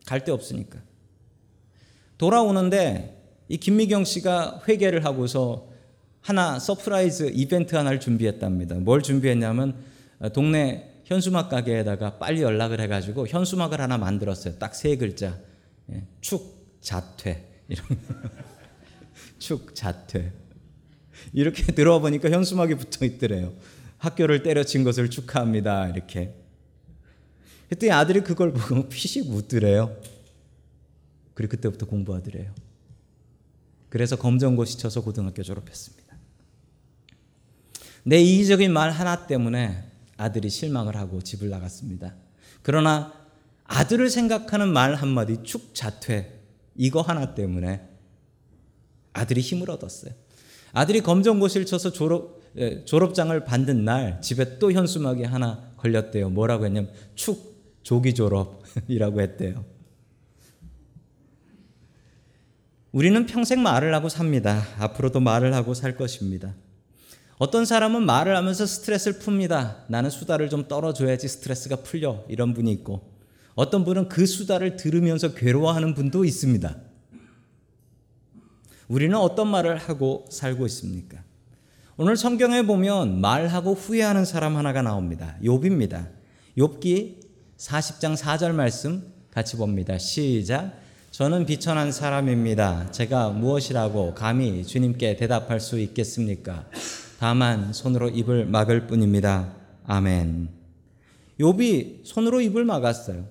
갈 0.06 0.24
데 0.24 0.32
없으니까. 0.32 0.80
돌아오는데 2.16 3.44
이 3.48 3.58
김미경 3.58 4.04
씨가 4.04 4.62
회개를 4.66 5.04
하고서 5.04 5.71
하나 6.22 6.58
surprise 6.58 7.32
이벤트 7.34 7.74
하나를 7.74 8.00
준비했답니다. 8.00 8.76
뭘 8.76 9.02
준비했냐면 9.02 9.74
동네 10.32 11.02
현수막 11.04 11.48
가게에다가 11.50 12.18
빨리 12.18 12.42
연락을 12.42 12.80
해가지고 12.80 13.26
현수막을 13.26 13.80
하나 13.80 13.98
만들었어요. 13.98 14.58
딱 14.58 14.74
세 14.74 14.96
글자. 14.96 15.38
예, 15.92 16.04
축 16.20 16.78
자퇴 16.80 17.44
이런 17.68 17.84
축 19.38 19.74
자퇴. 19.74 20.32
이렇게 21.32 21.64
들어보니까 21.72 22.30
현수막이 22.30 22.76
붙어 22.76 23.04
있더래요. 23.04 23.52
학교를 23.98 24.42
때려친 24.42 24.84
것을 24.84 25.10
축하합니다. 25.10 25.88
이렇게. 25.88 26.34
그랬더니 27.68 27.92
아들이 27.92 28.20
그걸 28.22 28.52
보고 28.52 28.86
피식 28.88 29.28
웃더래요. 29.28 29.96
그리고 31.34 31.50
그때부터 31.52 31.86
공부하더래요. 31.86 32.52
그래서 33.88 34.16
검정고시 34.16 34.78
쳐서 34.78 35.02
고등학교 35.02 35.42
졸업했습니다. 35.42 36.01
내 38.04 38.20
이기적인 38.20 38.72
말 38.72 38.90
하나 38.90 39.26
때문에 39.26 39.84
아들이 40.16 40.50
실망을 40.50 40.96
하고 40.96 41.20
집을 41.22 41.48
나갔습니다. 41.48 42.14
그러나 42.62 43.12
아들을 43.64 44.10
생각하는 44.10 44.68
말 44.68 44.94
한마디 44.94 45.42
축자퇴 45.42 46.40
이거 46.76 47.00
하나 47.00 47.34
때문에 47.34 47.88
아들이 49.12 49.40
힘을 49.40 49.70
얻었어요. 49.70 50.12
아들이 50.72 51.00
검정고시를 51.00 51.66
쳐서 51.66 51.92
졸업, 51.92 52.40
예, 52.56 52.84
졸업장을 52.84 53.44
받는 53.44 53.84
날 53.84 54.20
집에 54.20 54.58
또 54.58 54.72
현수막이 54.72 55.24
하나 55.24 55.72
걸렸대요. 55.76 56.30
뭐라고 56.30 56.64
했냐면 56.64 56.90
축 57.14 57.52
조기 57.82 58.14
졸업이라고 58.14 59.20
했대요. 59.22 59.64
우리는 62.92 63.24
평생 63.26 63.62
말을 63.62 63.94
하고 63.94 64.08
삽니다. 64.08 64.62
앞으로도 64.78 65.20
말을 65.20 65.54
하고 65.54 65.72
살 65.74 65.96
것입니다. 65.96 66.54
어떤 67.42 67.64
사람은 67.64 68.06
말을 68.06 68.36
하면서 68.36 68.64
스트레스를 68.64 69.18
풉니다. 69.18 69.78
나는 69.88 70.10
수다를 70.10 70.48
좀 70.48 70.68
떨어줘야지 70.68 71.26
스트레스가 71.26 71.74
풀려. 71.74 72.22
이런 72.28 72.54
분이 72.54 72.70
있고. 72.70 73.10
어떤 73.56 73.84
분은 73.84 74.08
그 74.08 74.26
수다를 74.26 74.76
들으면서 74.76 75.34
괴로워하는 75.34 75.94
분도 75.94 76.24
있습니다. 76.24 76.76
우리는 78.86 79.16
어떤 79.18 79.48
말을 79.48 79.76
하고 79.76 80.24
살고 80.30 80.66
있습니까? 80.66 81.18
오늘 81.96 82.16
성경에 82.16 82.62
보면 82.62 83.20
말하고 83.20 83.74
후회하는 83.74 84.24
사람 84.24 84.56
하나가 84.56 84.80
나옵니다. 84.80 85.36
욥입니다. 85.42 86.10
욥기 86.56 87.22
40장 87.58 88.16
4절 88.16 88.52
말씀 88.52 89.02
같이 89.32 89.56
봅니다. 89.56 89.98
시작. 89.98 90.78
저는 91.10 91.46
비천한 91.46 91.90
사람입니다. 91.90 92.92
제가 92.92 93.30
무엇이라고 93.30 94.14
감히 94.14 94.64
주님께 94.64 95.16
대답할 95.16 95.58
수 95.58 95.80
있겠습니까? 95.80 96.66
다만 97.22 97.72
손으로 97.72 98.08
입을 98.08 98.46
막을 98.46 98.88
뿐입니다. 98.88 99.54
아멘. 99.86 100.48
욥이 101.38 102.04
손으로 102.04 102.40
입을 102.40 102.64
막았어요. 102.64 103.26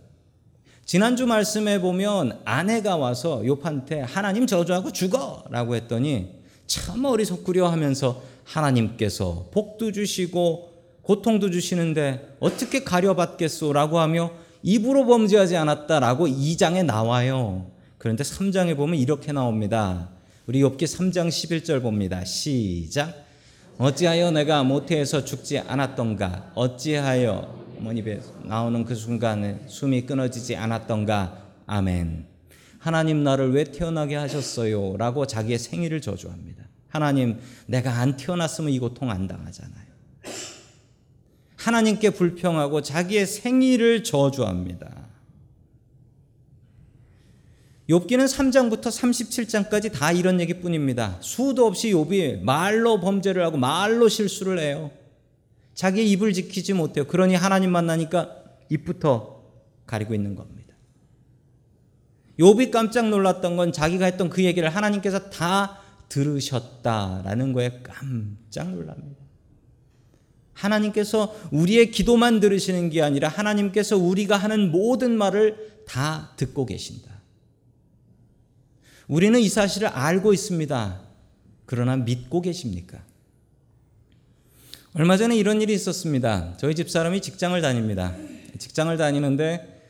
지난주 0.85 1.27
말씀에 1.27 1.81
보면 1.81 2.39
아내가 2.45 2.95
와서 2.95 3.41
욥한테 3.41 3.97
하나님 3.97 4.47
저주하고 4.47 4.93
죽어라고 4.93 5.75
했더니 5.75 6.29
참 6.67 7.03
어리석구려 7.03 7.67
하면서 7.67 8.23
하나님께서 8.45 9.49
복도 9.51 9.91
주시고 9.91 10.71
고통도 11.01 11.51
주시는데 11.51 12.37
어떻게 12.39 12.85
가려받겠소라고 12.85 13.99
하며 13.99 14.31
입으로 14.63 15.05
범죄하지 15.05 15.57
않았다라고 15.57 16.27
2장에 16.27 16.85
나와요. 16.85 17.69
그런데 17.97 18.23
3장에 18.23 18.77
보면 18.77 18.97
이렇게 18.97 19.33
나옵니다. 19.33 20.11
우리 20.47 20.61
욥기 20.61 20.77
3장 20.77 21.27
11절 21.27 21.81
봅니다. 21.81 22.23
시작. 22.23 23.29
어찌하여 23.77 24.31
내가 24.31 24.63
모태에서 24.63 25.25
죽지 25.25 25.59
않았던가? 25.59 26.51
어찌하여 26.55 27.61
어머니 27.79 27.99
입에 28.01 28.21
나오는 28.43 28.85
그 28.85 28.93
순간에 28.93 29.59
숨이 29.67 30.05
끊어지지 30.05 30.55
않았던가? 30.55 31.45
아멘. 31.65 32.27
하나님 32.77 33.23
나를 33.23 33.53
왜 33.53 33.63
태어나게 33.63 34.15
하셨어요? 34.15 34.97
라고 34.97 35.25
자기의 35.25 35.57
생일을 35.57 36.01
저주합니다. 36.01 36.63
하나님, 36.89 37.39
내가 37.67 37.99
안 37.99 38.17
태어났으면 38.17 38.71
이 38.71 38.79
고통 38.79 39.09
안 39.09 39.27
당하잖아요. 39.27 39.91
하나님께 41.55 42.09
불평하고 42.11 42.81
자기의 42.81 43.25
생일을 43.25 44.03
저주합니다. 44.03 45.10
욥기는 47.91 48.25
3장부터 48.25 48.83
37장까지 48.83 49.91
다 49.91 50.13
이런 50.13 50.39
얘기뿐입니다. 50.39 51.17
수도 51.19 51.65
없이 51.65 51.91
욥이 51.91 52.41
말로 52.41 53.01
범죄를 53.01 53.43
하고 53.43 53.57
말로 53.57 54.07
실수를 54.07 54.59
해요. 54.59 54.91
자기의 55.73 56.09
입을 56.11 56.31
지키지 56.31 56.73
못해요. 56.73 57.05
그러니 57.05 57.35
하나님 57.35 57.71
만나니까 57.71 58.43
입부터 58.69 59.43
가리고 59.85 60.15
있는 60.15 60.35
겁니다. 60.35 60.73
욥이 62.39 62.71
깜짝 62.71 63.09
놀랐던 63.09 63.57
건 63.57 63.73
자기가 63.73 64.05
했던 64.05 64.29
그 64.29 64.43
얘기를 64.43 64.69
하나님께서 64.69 65.29
다 65.29 65.79
들으셨다라는 66.07 67.51
거에 67.51 67.81
깜짝 67.83 68.71
놀랍니다. 68.71 69.21
하나님께서 70.53 71.35
우리의 71.51 71.91
기도만 71.91 72.39
들으시는 72.39 72.89
게 72.89 73.01
아니라 73.01 73.27
하나님께서 73.27 73.97
우리가 73.97 74.37
하는 74.37 74.71
모든 74.71 75.17
말을 75.17 75.83
다 75.85 76.31
듣고 76.37 76.65
계신다. 76.65 77.10
우리는 79.11 79.37
이 79.41 79.49
사실을 79.49 79.89
알고 79.89 80.31
있습니다. 80.31 81.01
그러나 81.65 81.97
믿고 81.97 82.39
계십니까? 82.39 83.03
얼마 84.93 85.17
전에 85.17 85.35
이런 85.35 85.61
일이 85.61 85.73
있었습니다. 85.73 86.55
저희 86.55 86.75
집 86.75 86.89
사람이 86.89 87.19
직장을 87.19 87.61
다닙니다. 87.61 88.15
직장을 88.57 88.95
다니는데 88.95 89.81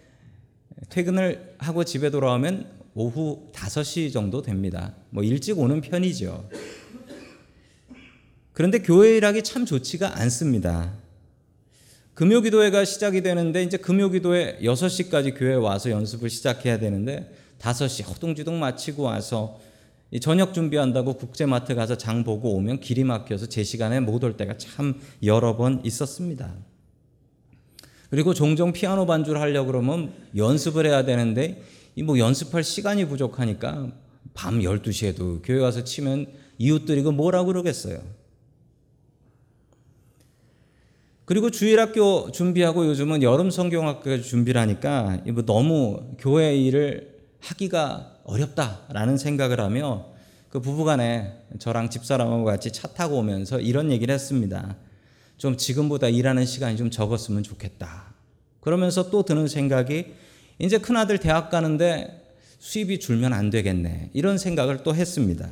퇴근을 0.89 1.53
하고 1.59 1.83
집에 1.83 2.09
돌아오면 2.09 2.65
오후 2.95 3.51
5시 3.53 4.11
정도 4.11 4.41
됩니다. 4.41 4.95
뭐 5.11 5.23
일찍 5.23 5.59
오는 5.59 5.81
편이죠. 5.81 6.49
그런데 8.53 8.79
교회 8.79 9.17
일하기 9.17 9.43
참 9.43 9.67
좋지가 9.67 10.19
않습니다. 10.19 10.97
금요 12.15 12.41
기도회가 12.41 12.85
시작이 12.85 13.21
되는데 13.21 13.61
이제 13.61 13.77
금요 13.77 14.09
기도회 14.09 14.57
6시까지 14.63 15.37
교회에 15.37 15.53
와서 15.53 15.91
연습을 15.91 16.31
시작해야 16.31 16.79
되는데 16.79 17.31
5시 17.61 18.07
허둥지둥 18.07 18.59
마치고 18.59 19.03
와서 19.03 19.59
저녁 20.19 20.53
준비한다고 20.53 21.13
국제마트 21.13 21.73
가서 21.73 21.95
장 21.95 22.23
보고 22.23 22.53
오면 22.55 22.81
길이 22.81 23.03
막혀서 23.03 23.45
제 23.45 23.63
시간에 23.63 23.99
못 23.99 24.23
올 24.23 24.35
때가 24.35 24.57
참 24.57 24.99
여러 25.23 25.55
번 25.55 25.81
있었습니다. 25.85 26.53
그리고 28.09 28.33
종종 28.33 28.73
피아노 28.73 29.05
반주를 29.05 29.39
하려고 29.39 29.67
그러면 29.67 30.11
연습을 30.35 30.85
해야 30.85 31.05
되는데 31.05 31.61
뭐 32.03 32.17
연습할 32.19 32.63
시간이 32.63 33.05
부족하니까 33.05 33.89
밤 34.33 34.59
12시에도 34.59 35.41
교회 35.43 35.59
와서 35.59 35.83
치면 35.83 36.27
이웃들이 36.57 37.03
그 37.03 37.09
뭐라고 37.09 37.47
그러겠어요. 37.47 38.01
그리고 41.23 41.49
주일학교 41.49 42.31
준비하고 42.31 42.85
요즘은 42.87 43.23
여름 43.23 43.49
성경학교 43.49 44.21
준비를 44.21 44.59
하니까 44.59 45.21
뭐 45.27 45.45
너무 45.45 46.15
교회 46.17 46.57
일을 46.57 47.10
하기가 47.41 48.19
어렵다라는 48.23 49.17
생각을 49.17 49.59
하며 49.59 50.05
그 50.49 50.59
부부간에 50.59 51.33
저랑 51.59 51.89
집사람하고 51.89 52.43
같이 52.43 52.71
차 52.71 52.87
타고 52.87 53.17
오면서 53.17 53.59
이런 53.59 53.91
얘기를 53.91 54.13
했습니다. 54.13 54.75
좀 55.37 55.57
지금보다 55.57 56.07
일하는 56.07 56.45
시간이 56.45 56.77
좀 56.77 56.91
적었으면 56.91 57.43
좋겠다. 57.43 58.13
그러면서 58.59 59.09
또 59.09 59.23
드는 59.23 59.47
생각이 59.47 60.13
이제 60.59 60.77
큰아들 60.77 61.17
대학 61.17 61.49
가는데 61.49 62.21
수입이 62.59 62.99
줄면 62.99 63.33
안 63.33 63.49
되겠네. 63.49 64.11
이런 64.13 64.37
생각을 64.37 64.83
또 64.83 64.93
했습니다. 64.93 65.49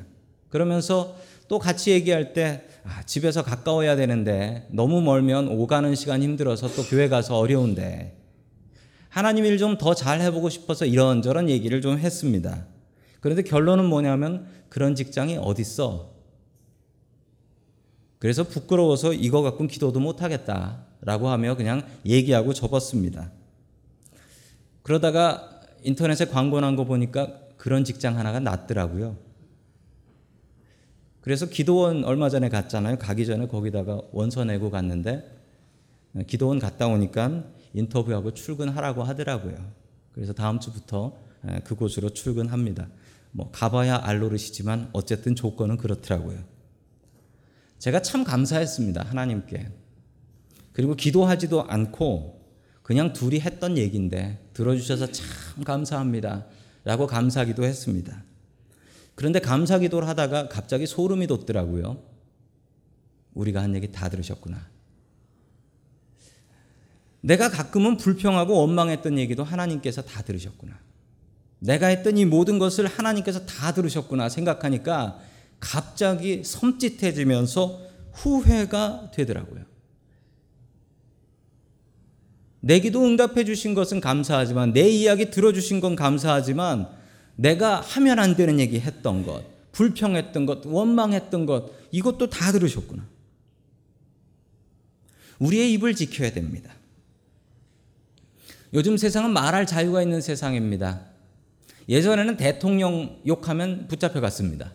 그러면서 0.49 1.15
또 1.47 1.57
같이 1.57 1.91
얘기할 1.91 2.33
때 2.33 2.63
아, 2.83 3.01
집에서 3.03 3.43
가까워야 3.43 3.95
되는데 3.95 4.67
너무 4.69 5.01
멀면 5.01 5.47
오가는 5.47 5.95
시간 5.95 6.21
힘들어서 6.21 6.67
또 6.75 6.83
교회 6.83 7.09
가서 7.09 7.37
어려운데 7.37 8.18
하나님 9.09 9.45
일 9.45 9.57
좀 9.57 9.77
더 9.77 9.93
잘 9.93 10.21
해보고 10.21 10.49
싶어서 10.49 10.85
이런저런 10.85 11.49
얘기를 11.49 11.81
좀 11.81 11.97
했습니다. 11.97 12.65
그런데 13.21 13.41
결론은 13.43 13.85
뭐냐면 13.85 14.47
그런 14.69 14.95
직장이 14.95 15.37
어딨어? 15.37 16.11
그래서 18.19 18.43
부끄러워서 18.43 19.13
이거 19.13 19.41
갖고 19.41 19.65
기도도 19.65 19.99
못하겠다라고 19.99 21.29
하며 21.29 21.55
그냥 21.55 21.83
얘기하고 22.05 22.53
접었습니다. 22.53 23.31
그러다가 24.83 25.61
인터넷에 25.83 26.25
광고 26.25 26.59
난 26.59 26.75
거 26.75 26.85
보니까 26.85 27.39
그런 27.57 27.83
직장 27.83 28.17
하나가 28.17 28.39
낫더라고요. 28.39 29.17
그래서 31.21 31.45
기도원 31.47 32.03
얼마 32.05 32.29
전에 32.29 32.49
갔잖아요. 32.49 32.97
가기 32.97 33.25
전에 33.25 33.47
거기다가 33.47 34.01
원서 34.11 34.43
내고 34.45 34.69
갔는데 34.69 35.23
기도원 36.27 36.59
갔다 36.59 36.87
오니까 36.87 37.43
인터뷰하고 37.73 38.33
출근하라고 38.33 39.03
하더라고요. 39.03 39.55
그래서 40.13 40.33
다음 40.33 40.59
주부터 40.59 41.17
그곳으로 41.63 42.09
출근합니다. 42.09 42.87
뭐 43.31 43.51
가봐야 43.51 43.99
알 44.03 44.19
노릇이지만 44.19 44.89
어쨌든 44.93 45.35
조건은 45.35 45.77
그렇더라고요. 45.77 46.43
제가 47.77 48.01
참 48.01 48.23
감사했습니다. 48.23 49.03
하나님께. 49.03 49.71
그리고 50.73 50.95
기도하지도 50.95 51.63
않고 51.63 52.39
그냥 52.81 53.13
둘이 53.13 53.39
했던 53.39 53.77
얘기인데 53.77 54.49
들어주셔서 54.53 55.11
참 55.11 55.63
감사합니다. 55.63 56.47
라고 56.83 57.07
감사기도 57.07 57.63
했습니다. 57.63 58.23
그런데 59.15 59.39
감사기도를 59.39 60.07
하다가 60.07 60.47
갑자기 60.49 60.87
소름이 60.87 61.27
돋더라고요. 61.27 62.01
우리가 63.33 63.61
한 63.61 63.75
얘기 63.75 63.91
다 63.91 64.09
들으셨구나. 64.09 64.67
내가 67.21 67.49
가끔은 67.49 67.97
불평하고 67.97 68.55
원망했던 68.55 69.17
얘기도 69.17 69.43
하나님께서 69.43 70.01
다 70.01 70.21
들으셨구나. 70.21 70.79
내가 71.59 71.87
했던 71.87 72.17
이 72.17 72.25
모든 72.25 72.57
것을 72.57 72.87
하나님께서 72.87 73.45
다 73.45 73.73
들으셨구나 73.73 74.29
생각하니까 74.29 75.19
갑자기 75.59 76.41
섬찟해지면서 76.43 77.77
후회가 78.13 79.11
되더라고요. 79.13 79.65
내 82.61 82.79
기도 82.79 83.05
응답해 83.05 83.45
주신 83.45 83.73
것은 83.73 84.01
감사하지만 84.01 84.73
내 84.73 84.89
이야기 84.89 85.29
들어 85.29 85.53
주신 85.53 85.79
건 85.79 85.95
감사하지만 85.95 86.89
내가 87.35 87.79
하면 87.79 88.19
안 88.19 88.35
되는 88.35 88.59
얘기 88.59 88.79
했던 88.79 89.25
것, 89.25 89.45
불평했던 89.71 90.45
것, 90.45 90.65
원망했던 90.65 91.45
것 91.45 91.71
이것도 91.91 92.29
다 92.29 92.51
들으셨구나. 92.51 93.05
우리의 95.39 95.71
입을 95.73 95.95
지켜야 95.95 96.31
됩니다. 96.31 96.73
요즘 98.73 98.97
세상은 98.97 99.31
말할 99.31 99.65
자유가 99.65 100.01
있는 100.01 100.21
세상입니다. 100.21 101.01
예전에는 101.87 102.37
대통령 102.37 103.17
욕하면 103.25 103.87
붙잡혀 103.87 104.21
갔습니다. 104.21 104.73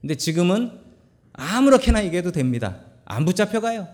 근데 0.00 0.16
지금은 0.16 0.72
아무렇게나 1.32 2.04
얘기해도 2.04 2.32
됩니다. 2.32 2.80
안 3.04 3.24
붙잡혀 3.24 3.60
가요. 3.60 3.86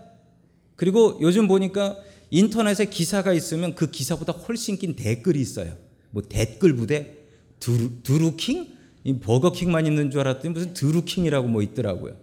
그리고 0.75 1.17
요즘 1.21 1.47
보니까 1.47 1.97
인터넷에 2.31 2.85
기사가 2.85 3.33
있으면 3.33 3.75
그 3.75 3.91
기사보다 3.91 4.33
훨씬 4.33 4.77
긴 4.77 4.95
댓글이 4.95 5.39
있어요. 5.39 5.77
뭐 6.09 6.23
댓글 6.23 6.75
부대 6.75 7.17
두루, 7.59 8.01
두루킹? 8.01 8.75
이 9.03 9.19
버거킹만 9.19 9.85
있는 9.85 10.09
줄 10.09 10.21
알았더니 10.21 10.53
무슨 10.53 10.73
드루킹이라고 10.73 11.47
뭐 11.47 11.61
있더라고요. 11.61 12.17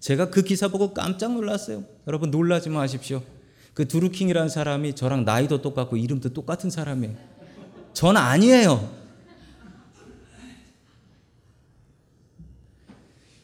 제가 0.00 0.30
그 0.30 0.42
기사 0.42 0.68
보고 0.68 0.94
깜짝 0.94 1.34
놀랐어요. 1.34 1.84
여러분 2.06 2.30
놀라지 2.30 2.70
마십시오. 2.70 3.22
그 3.74 3.88
두루킹이라는 3.88 4.48
사람이 4.48 4.94
저랑 4.94 5.24
나이도 5.24 5.62
똑같고 5.62 5.96
이름도 5.96 6.30
똑같은 6.30 6.70
사람이에요. 6.70 7.16
전 7.92 8.16
아니에요. 8.16 9.02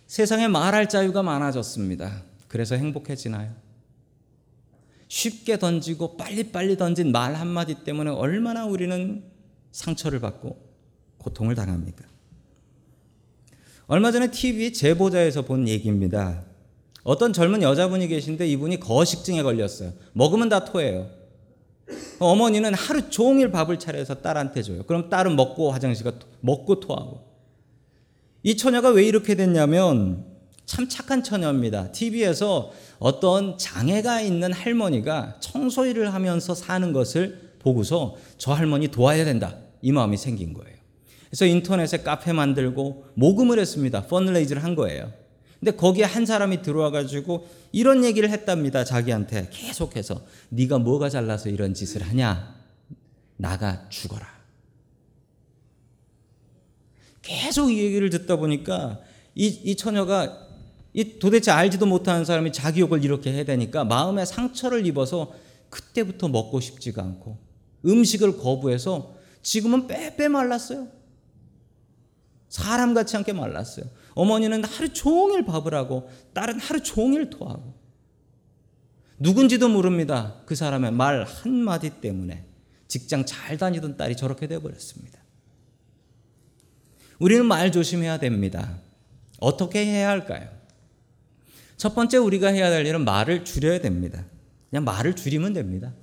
세상에 0.06 0.48
말할 0.48 0.88
자유가 0.88 1.22
많아졌습니다. 1.22 2.22
그래서 2.48 2.74
행복해지나요? 2.74 3.54
쉽게 5.08 5.58
던지고 5.58 6.16
빨리빨리 6.16 6.76
던진 6.76 7.12
말 7.12 7.34
한마디 7.34 7.84
때문에 7.84 8.10
얼마나 8.10 8.66
우리는 8.66 9.24
상처를 9.72 10.20
받고 10.20 10.68
고통을 11.18 11.54
당합니까? 11.54 12.04
얼마 13.86 14.12
전에 14.12 14.30
TV 14.30 14.72
제보자에서 14.74 15.42
본 15.42 15.66
얘기입니다. 15.66 16.44
어떤 17.02 17.32
젊은 17.32 17.62
여자분이 17.62 18.08
계신데 18.08 18.46
이분이 18.48 18.80
거식증에 18.80 19.42
걸렸어요. 19.42 19.92
먹으면 20.12 20.48
다 20.48 20.64
토해요. 20.64 21.08
어머니는 22.18 22.74
하루 22.74 23.08
종일 23.08 23.50
밥을 23.50 23.78
차려서 23.78 24.16
딸한테 24.16 24.62
줘요. 24.62 24.82
그럼 24.84 25.08
딸은 25.08 25.36
먹고 25.36 25.70
화장실 25.70 26.04
가 26.04 26.12
먹고 26.40 26.80
토하고. 26.80 27.26
이 28.42 28.56
처녀가 28.56 28.90
왜 28.90 29.04
이렇게 29.04 29.34
됐냐면 29.34 30.24
참 30.66 30.88
착한 30.88 31.22
처녀입니다. 31.22 31.92
TV에서 31.92 32.72
어떤 32.98 33.56
장애가 33.56 34.20
있는 34.20 34.52
할머니가 34.52 35.36
청소 35.40 35.86
일을 35.86 36.12
하면서 36.12 36.54
사는 36.54 36.92
것을 36.92 37.54
보고서 37.58 38.16
저 38.36 38.52
할머니 38.52 38.88
도와야 38.88 39.24
된다. 39.24 39.56
이 39.80 39.92
마음이 39.92 40.16
생긴 40.16 40.52
거예요. 40.52 40.76
그래서 41.30 41.46
인터넷에 41.46 41.98
카페 41.98 42.32
만들고 42.32 43.06
모금을 43.14 43.58
했습니다. 43.58 44.06
펀드레이즈를 44.06 44.62
한 44.62 44.74
거예요. 44.74 45.12
근데 45.60 45.72
거기에 45.72 46.04
한 46.04 46.24
사람이 46.24 46.62
들어와 46.62 46.90
가지고 46.90 47.48
이런 47.72 48.04
얘기를 48.04 48.30
했답니다. 48.30 48.84
자기한테 48.84 49.48
계속해서 49.50 50.22
네가 50.50 50.78
뭐가 50.78 51.08
잘나서 51.08 51.48
이런 51.48 51.74
짓을 51.74 52.02
하냐? 52.02 52.54
나가 53.36 53.88
죽어라. 53.88 54.26
계속 57.22 57.70
이 57.70 57.78
얘기를 57.78 58.08
듣다 58.10 58.36
보니까 58.36 59.00
이, 59.34 59.46
이 59.46 59.76
처녀가 59.76 60.46
이 60.94 61.18
도대체 61.18 61.50
알지도 61.50 61.86
못하는 61.86 62.24
사람이 62.24 62.52
자기 62.52 62.80
욕을 62.80 63.04
이렇게 63.04 63.32
해야 63.32 63.44
되니까 63.44 63.84
마음에 63.84 64.24
상처를 64.24 64.86
입어서 64.86 65.34
그때부터 65.70 66.28
먹고 66.28 66.60
싶지가 66.60 67.02
않고 67.02 67.38
음식을 67.84 68.38
거부해서 68.38 69.14
지금은 69.42 69.86
빼빼 69.86 70.28
말랐어요. 70.28 70.88
사람 72.48 72.94
같지 72.94 73.16
않게 73.16 73.32
말랐어요. 73.32 73.86
어머니는 74.18 74.64
하루 74.64 74.92
종일 74.92 75.44
밥을 75.44 75.74
하고 75.74 76.10
딸은 76.34 76.58
하루 76.58 76.82
종일 76.82 77.30
토하고 77.30 77.72
누군지도 79.20 79.68
모릅니다. 79.68 80.42
그 80.44 80.56
사람의 80.56 80.90
말 80.90 81.22
한마디 81.22 81.90
때문에 82.00 82.44
직장 82.88 83.24
잘 83.24 83.56
다니던 83.56 83.96
딸이 83.96 84.16
저렇게 84.16 84.48
돼버렸습니다. 84.48 85.20
우리는 87.20 87.46
말 87.46 87.70
조심해야 87.70 88.18
됩니다. 88.18 88.80
어떻게 89.38 89.86
해야 89.86 90.08
할까요? 90.08 90.50
첫 91.76 91.94
번째 91.94 92.16
우리가 92.16 92.48
해야 92.48 92.70
될 92.70 92.86
일은 92.86 93.04
말을 93.04 93.44
줄여야 93.44 93.80
됩니다. 93.80 94.24
그냥 94.68 94.82
말을 94.82 95.14
줄이면 95.14 95.52
됩니다. 95.52 95.94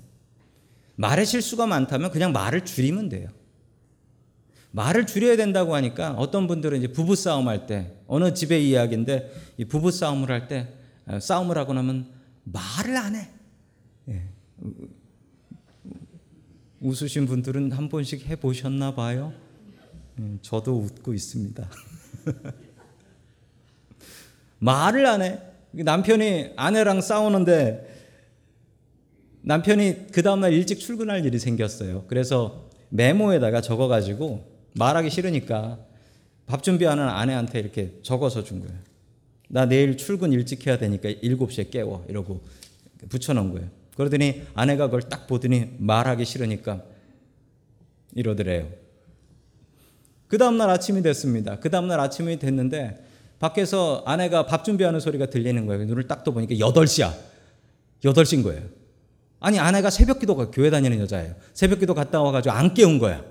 말의 0.96 1.26
실수가 1.26 1.68
많다면 1.68 2.12
그냥 2.12 2.32
말을 2.32 2.64
줄이면 2.64 3.10
돼요. 3.10 3.28
말을 4.76 5.06
줄여야 5.06 5.38
된다고 5.38 5.74
하니까 5.74 6.12
어떤 6.18 6.48
분들은 6.48 6.80
이제 6.80 6.88
부부 6.90 7.16
싸움 7.16 7.48
할 7.48 7.66
때 7.66 7.94
어느 8.08 8.34
집의 8.34 8.68
이야기인데 8.70 9.32
이 9.58 9.64
부부 9.66 9.90
싸움을 9.90 10.30
할 10.30 10.50
때 10.50 10.68
싸움을 11.20 11.58
하고 11.58 11.74
나면 11.74 12.08
말을 12.44 12.98
안 12.98 13.16
해. 13.16 13.30
예. 14.10 14.22
웃으신 16.82 17.26
분들은 17.26 17.72
한 17.72 17.88
번씩 17.88 18.28
해 18.28 18.36
보셨나 18.36 18.94
봐요. 18.96 19.34
예, 20.20 20.38
저도 20.42 20.78
웃고 20.78 21.14
있습니다. 21.14 21.70
말을 24.60 25.06
안 25.06 25.22
해. 25.22 25.40
남편이 25.72 26.52
아내랑 26.58 27.00
싸우는데 27.02 27.94
남편이 29.42 30.08
그 30.12 30.22
다음날 30.22 30.52
일찍 30.52 30.80
출근할 30.80 31.26
일이 31.26 31.40
생겼어요. 31.40 32.06
그래서 32.08 32.70
메모에다가 32.90 33.62
적어가지고 33.62 34.55
말하기 34.76 35.10
싫으니까 35.10 35.80
밥 36.46 36.64
준비하는 36.64 37.04
아내한테 37.04 37.60
이렇게 37.60 37.94
적어서 38.04 38.44
준 38.44 38.60
거예요. 38.60 38.78
나 39.50 39.66
내일 39.66 39.98
출근 39.98 40.32
일찍 40.32 40.66
해야 40.68 40.78
되니까 40.78 41.10
7시에 41.10 41.72
깨워. 41.72 42.06
이러고 42.10 42.42
붙여놓은 43.10 43.54
거예요. 43.54 43.70
그러더니 43.96 44.44
아내가 44.54 44.88
그걸 44.88 45.02
딱 45.04 45.28
보더니 45.28 45.76
말하기 45.78 46.26
싫으니까 46.26 46.84
이러더래요. 48.14 48.68
그 50.28 50.38
다음날 50.38 50.70
아침이 50.70 51.02
됐습니다. 51.02 51.60
그 51.60 51.70
다음날 51.70 52.00
아침이 52.00 52.38
됐는데 52.40 53.04
밖에서 53.40 54.04
아내가 54.06 54.46
밥 54.46 54.64
준비하는 54.64 55.00
소리가 55.00 55.28
들리는 55.28 55.66
거예요. 55.66 55.86
눈을 55.86 56.08
딱 56.08 56.24
떠보니까 56.24 56.56
8시야. 56.56 57.14
8시인 58.04 58.44
거예요. 58.44 58.64
아니, 59.40 59.60
아내가 59.60 59.90
새벽 59.90 60.20
기도가 60.20 60.50
교회 60.50 60.70
다니는 60.70 61.00
여자예요. 61.00 61.36
새벽 61.54 61.80
기도 61.80 61.94
갔다 61.94 62.22
와가지고 62.22 62.56
안 62.56 62.74
깨운 62.74 62.98
거야. 62.98 63.24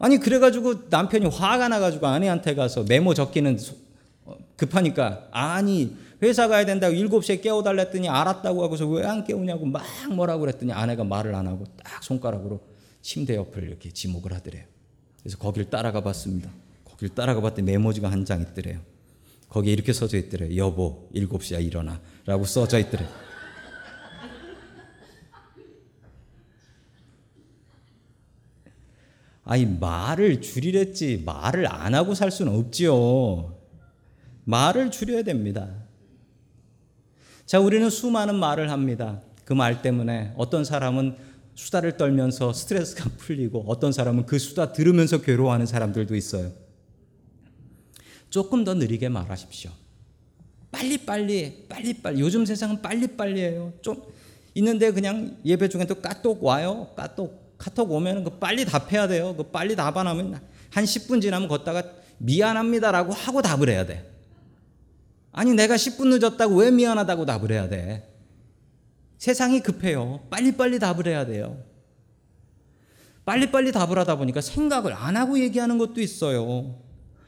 아니, 0.00 0.18
그래가지고 0.18 0.74
남편이 0.90 1.26
화가 1.26 1.68
나가지고 1.68 2.06
아내한테 2.08 2.54
가서 2.56 2.82
메모 2.88 3.14
적기는 3.14 3.56
어, 4.24 4.34
급하니까, 4.56 5.28
아니, 5.30 5.94
회사 6.22 6.48
가야 6.48 6.66
된다고 6.66 6.94
7시에 6.94 7.40
깨워달라 7.42 7.84
했더니 7.84 8.08
알았다고 8.08 8.62
하고서 8.64 8.86
왜 8.88 9.04
안 9.06 9.24
깨우냐고 9.24 9.64
막 9.66 9.82
뭐라고 10.12 10.40
그랬더니 10.40 10.72
아내가 10.72 11.04
말을 11.04 11.34
안 11.34 11.46
하고 11.46 11.64
딱 11.82 12.02
손가락으로 12.02 12.60
침대 13.02 13.36
옆을 13.36 13.62
이렇게 13.62 13.90
지목을 13.90 14.32
하더래요. 14.34 14.64
그래서 15.22 15.38
거길 15.38 15.70
따라가 15.70 16.02
봤습니다. 16.02 16.50
거길 16.84 17.10
따라가 17.10 17.40
봤더니 17.40 17.62
메모지가 17.70 18.10
한 18.10 18.24
장 18.26 18.40
있더래요. 18.42 18.80
거기에 19.48 19.72
이렇게 19.72 19.92
써져 19.94 20.18
있더래요. 20.18 20.56
여보, 20.56 21.08
7시야 21.14 21.64
일어나. 21.64 22.00
라고 22.26 22.44
써져 22.44 22.78
있더래요. 22.78 23.08
아니, 29.50 29.66
말을 29.66 30.40
줄이랬지. 30.40 31.24
말을 31.26 31.66
안 31.66 31.92
하고 31.94 32.14
살 32.14 32.30
수는 32.30 32.54
없지요. 32.54 33.58
말을 34.44 34.92
줄여야 34.92 35.24
됩니다. 35.24 35.68
자, 37.46 37.58
우리는 37.58 37.90
수많은 37.90 38.36
말을 38.36 38.70
합니다. 38.70 39.20
그 39.44 39.52
말 39.54 39.82
때문에 39.82 40.32
어떤 40.36 40.64
사람은 40.64 41.16
수다를 41.56 41.96
떨면서 41.96 42.52
스트레스가 42.52 43.10
풀리고 43.18 43.64
어떤 43.66 43.90
사람은 43.90 44.26
그 44.26 44.38
수다 44.38 44.72
들으면서 44.72 45.20
괴로워하는 45.20 45.66
사람들도 45.66 46.14
있어요. 46.14 46.52
조금 48.30 48.62
더 48.62 48.74
느리게 48.74 49.08
말하십시오. 49.08 49.72
빨리빨리, 50.70 51.66
빨리빨리. 51.68 52.20
요즘 52.20 52.46
세상은 52.46 52.80
빨리빨리예요. 52.80 53.72
좀 53.82 54.00
있는데 54.54 54.92
그냥 54.92 55.36
예배 55.44 55.68
중에 55.68 55.86
또 55.86 55.96
까똑 55.96 56.44
와요. 56.44 56.92
까똑, 56.94 57.49
카톡 57.60 57.92
오면 57.92 58.24
그 58.24 58.30
빨리 58.38 58.64
답해야 58.64 59.06
돼요. 59.06 59.34
그 59.36 59.42
빨리 59.44 59.76
답 59.76 59.96
안 59.98 60.06
하면 60.06 60.40
한 60.70 60.84
10분 60.84 61.20
지나면 61.20 61.46
걷다가 61.46 61.82
미안합니다라고 62.18 63.12
하고 63.12 63.42
답을 63.42 63.68
해야 63.68 63.84
돼. 63.84 64.10
아니, 65.32 65.52
내가 65.52 65.76
10분 65.76 66.08
늦었다고 66.18 66.56
왜 66.56 66.70
미안하다고 66.70 67.26
답을 67.26 67.52
해야 67.52 67.68
돼? 67.68 68.08
세상이 69.18 69.60
급해요. 69.60 70.20
빨리빨리 70.30 70.78
답을 70.78 71.06
해야 71.06 71.26
돼요. 71.26 71.62
빨리빨리 73.26 73.72
답을 73.72 73.98
하다 73.98 74.16
보니까 74.16 74.40
생각을 74.40 74.92
안 74.94 75.16
하고 75.16 75.38
얘기하는 75.38 75.76
것도 75.78 76.00
있어요. 76.00 76.80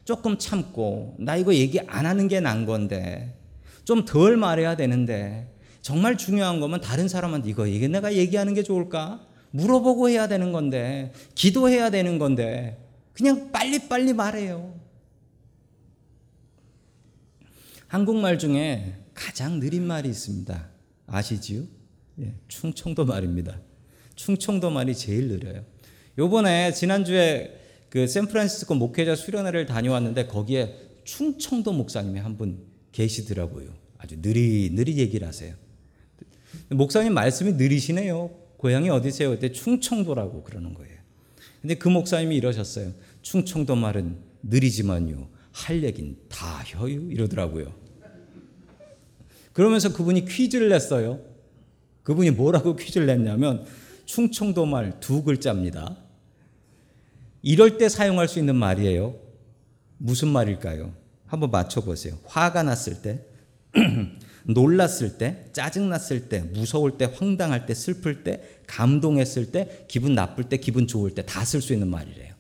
조금 0.05 0.39
참고, 0.39 1.15
나 1.21 1.37
이거 1.37 1.55
얘기 1.55 1.79
안 1.81 2.07
하는 2.07 2.27
게 2.27 2.41
난 2.41 2.65
건데, 2.67 3.39
좀 3.85 4.05
덜 4.05 4.37
말해야 4.37 4.77
되는데, 4.77 5.55
정말 5.83 6.17
중요한 6.17 6.59
거면 6.59 6.81
다른 6.81 7.07
사람한테 7.07 7.51
이거 7.51 7.69
얘기 7.69 7.87
내가 7.89 8.15
얘기하는 8.15 8.55
게 8.55 8.63
좋을까? 8.63 9.27
물어보고 9.53 10.09
해야 10.09 10.27
되는 10.29 10.51
건데, 10.53 11.13
기도해야 11.35 11.91
되는 11.91 12.19
건데, 12.19 12.79
그냥 13.13 13.53
빨리빨리 13.53 14.13
말해요. 14.15 14.75
한국말 17.87 18.39
중에 18.39 18.95
가장 19.15 19.61
느린 19.61 19.83
말이 19.87 20.09
있습니다. 20.09 20.69
아시지요? 21.07 21.63
예, 22.21 22.35
충청도 22.49 23.05
말입니다. 23.05 23.61
충청도 24.15 24.71
말이 24.71 24.95
제일 24.95 25.29
느려요. 25.29 25.65
요번에 26.19 26.73
지난주에 26.73 27.59
그 27.91 28.07
샌프란시스코 28.07 28.75
목회자 28.75 29.15
수련회를 29.17 29.67
다녀왔는데 29.67 30.27
거기에 30.27 30.75
충청도 31.05 31.73
목사님이 31.73 32.21
한 32.21 32.37
분 32.39 32.65
계시더라고요. 32.93 33.71
아주 33.99 34.21
느리 34.21 34.71
느리 34.75 34.99
얘기를 34.99 35.27
하세요. 35.27 35.55
목사님 36.71 37.15
말씀이 37.15 37.53
느리시네요. 37.53 38.31
고향이 38.63 38.89
어디세요? 38.91 39.31
그때 39.31 39.51
충청도라고 39.51 40.45
그러는 40.45 40.73
거예요. 40.73 40.97
근데 41.61 41.75
그 41.75 41.89
목사님이 41.89 42.37
이러셨어요. 42.37 42.93
충청도 43.21 43.75
말은 43.75 44.19
느리지만요. 44.45 45.29
할 45.51 45.83
얘긴 45.83 46.17
다 46.29 46.61
해요. 46.61 46.87
이러더라고요. 46.87 47.75
그러면서 49.53 49.93
그분이 49.93 50.27
퀴즈를 50.27 50.69
냈어요. 50.69 51.21
그분이 52.05 52.31
뭐라고 52.31 52.77
퀴즈를 52.77 53.09
냈냐면 53.09 53.67
충청도 54.05 54.65
말 54.67 55.01
두 55.01 55.25
글자입니다. 55.25 55.97
이럴 57.43 57.79
때 57.79 57.89
사용할 57.89 58.29
수 58.29 58.39
있는 58.39 58.55
말이에요. 58.55 59.17
무슨 59.99 60.29
말일까요? 60.29 60.95
한번 61.27 61.51
맞춰보세요. 61.51 62.17
화가 62.27 62.63
났을 62.63 63.03
때, 63.03 63.25
놀랐을 64.45 65.19
때, 65.19 65.45
짜증났을 65.53 66.29
때, 66.29 66.41
무서울 66.41 66.99
때, 66.99 67.05
황당할 67.13 67.67
때, 67.67 67.75
슬플 67.75 68.25
때, 68.25 68.43
감동했을 68.67 69.51
때, 69.53 69.85
기분 69.89 70.15
나쁠 70.15 70.45
때, 70.45 70.57
기분 70.57 70.87
좋을 70.87 71.15
때 71.15 71.23
다 71.23 71.43
쓸 71.45 71.61
수 71.63 71.73
있는 71.73 71.89
말이래요. 71.89 72.33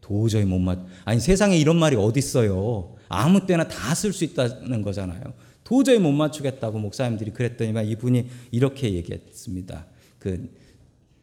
도저히 0.00 0.44
못 0.44 0.58
맞. 0.58 0.78
아니 1.04 1.20
세상에 1.20 1.56
이런 1.56 1.76
말이 1.78 1.96
어디 1.96 2.18
있어요? 2.18 2.96
아무 3.08 3.46
때나 3.46 3.68
다 3.68 3.94
쓸 3.94 4.12
수 4.12 4.24
있다는 4.24 4.82
거잖아요. 4.82 5.22
도저히 5.64 5.98
못 5.98 6.10
맞추겠다고 6.12 6.78
목사님들이 6.78 7.30
그랬더니만 7.32 7.86
이분이 7.86 8.26
이렇게 8.50 8.92
얘기했습니다. 8.94 9.86
그 10.18 10.50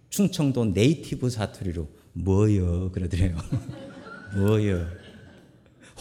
충청도 0.09 0.65
네이티브 0.65 1.29
사투리로 1.29 1.87
뭐요 2.13 2.91
그러더래요. 2.91 3.35
뭐요. 4.35 4.87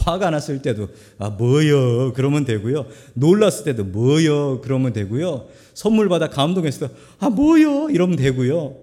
화가 0.07 0.29
났을 0.29 0.61
때도 0.61 0.87
아 1.19 1.29
뭐요 1.29 2.13
그러면 2.13 2.45
되고요. 2.45 2.87
놀랐을 3.13 3.65
때도 3.65 3.83
뭐요 3.83 4.61
그러면 4.61 4.93
되고요. 4.93 5.49
선물 5.73 6.07
받아 6.07 6.29
감동했을 6.29 6.87
때아 7.19 7.29
뭐요 7.29 7.89
이러면 7.89 8.15
되고요. 8.15 8.77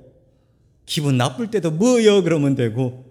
기분 0.85 1.17
나쁠 1.17 1.51
때도 1.51 1.71
뭐요 1.71 2.23
그러면 2.23 2.55
되고 2.55 3.07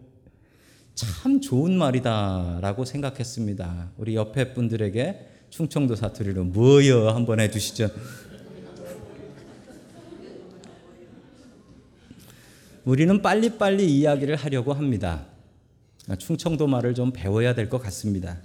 참 0.93 1.41
좋은 1.41 1.75
말이다라고 1.75 2.85
생각했습니다. 2.85 3.91
우리 3.97 4.15
옆에 4.15 4.53
분들에게 4.53 5.29
충청도 5.49 5.95
사투리로 5.95 6.43
뭐요 6.43 7.09
한번 7.09 7.39
해주시죠. 7.39 7.89
우리는 12.85 13.21
빨리빨리 13.23 13.85
이야기를 13.97 14.35
하려고 14.35 14.73
합니다. 14.73 15.32
충청도 16.19 16.67
말을 16.67 16.93
좀 16.95 17.11
배워야 17.13 17.53
될 17.55 17.69
것 17.69 17.81
같습니다. 17.81 18.37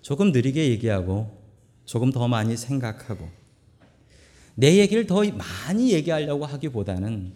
조금 0.00 0.32
느리게 0.32 0.68
얘기하고 0.70 1.40
조금 1.84 2.10
더 2.10 2.26
많이 2.28 2.56
생각하고 2.56 3.28
내 4.54 4.78
얘기를 4.78 5.06
더 5.06 5.22
많이 5.32 5.92
얘기하려고 5.92 6.44
하기보다는 6.44 7.32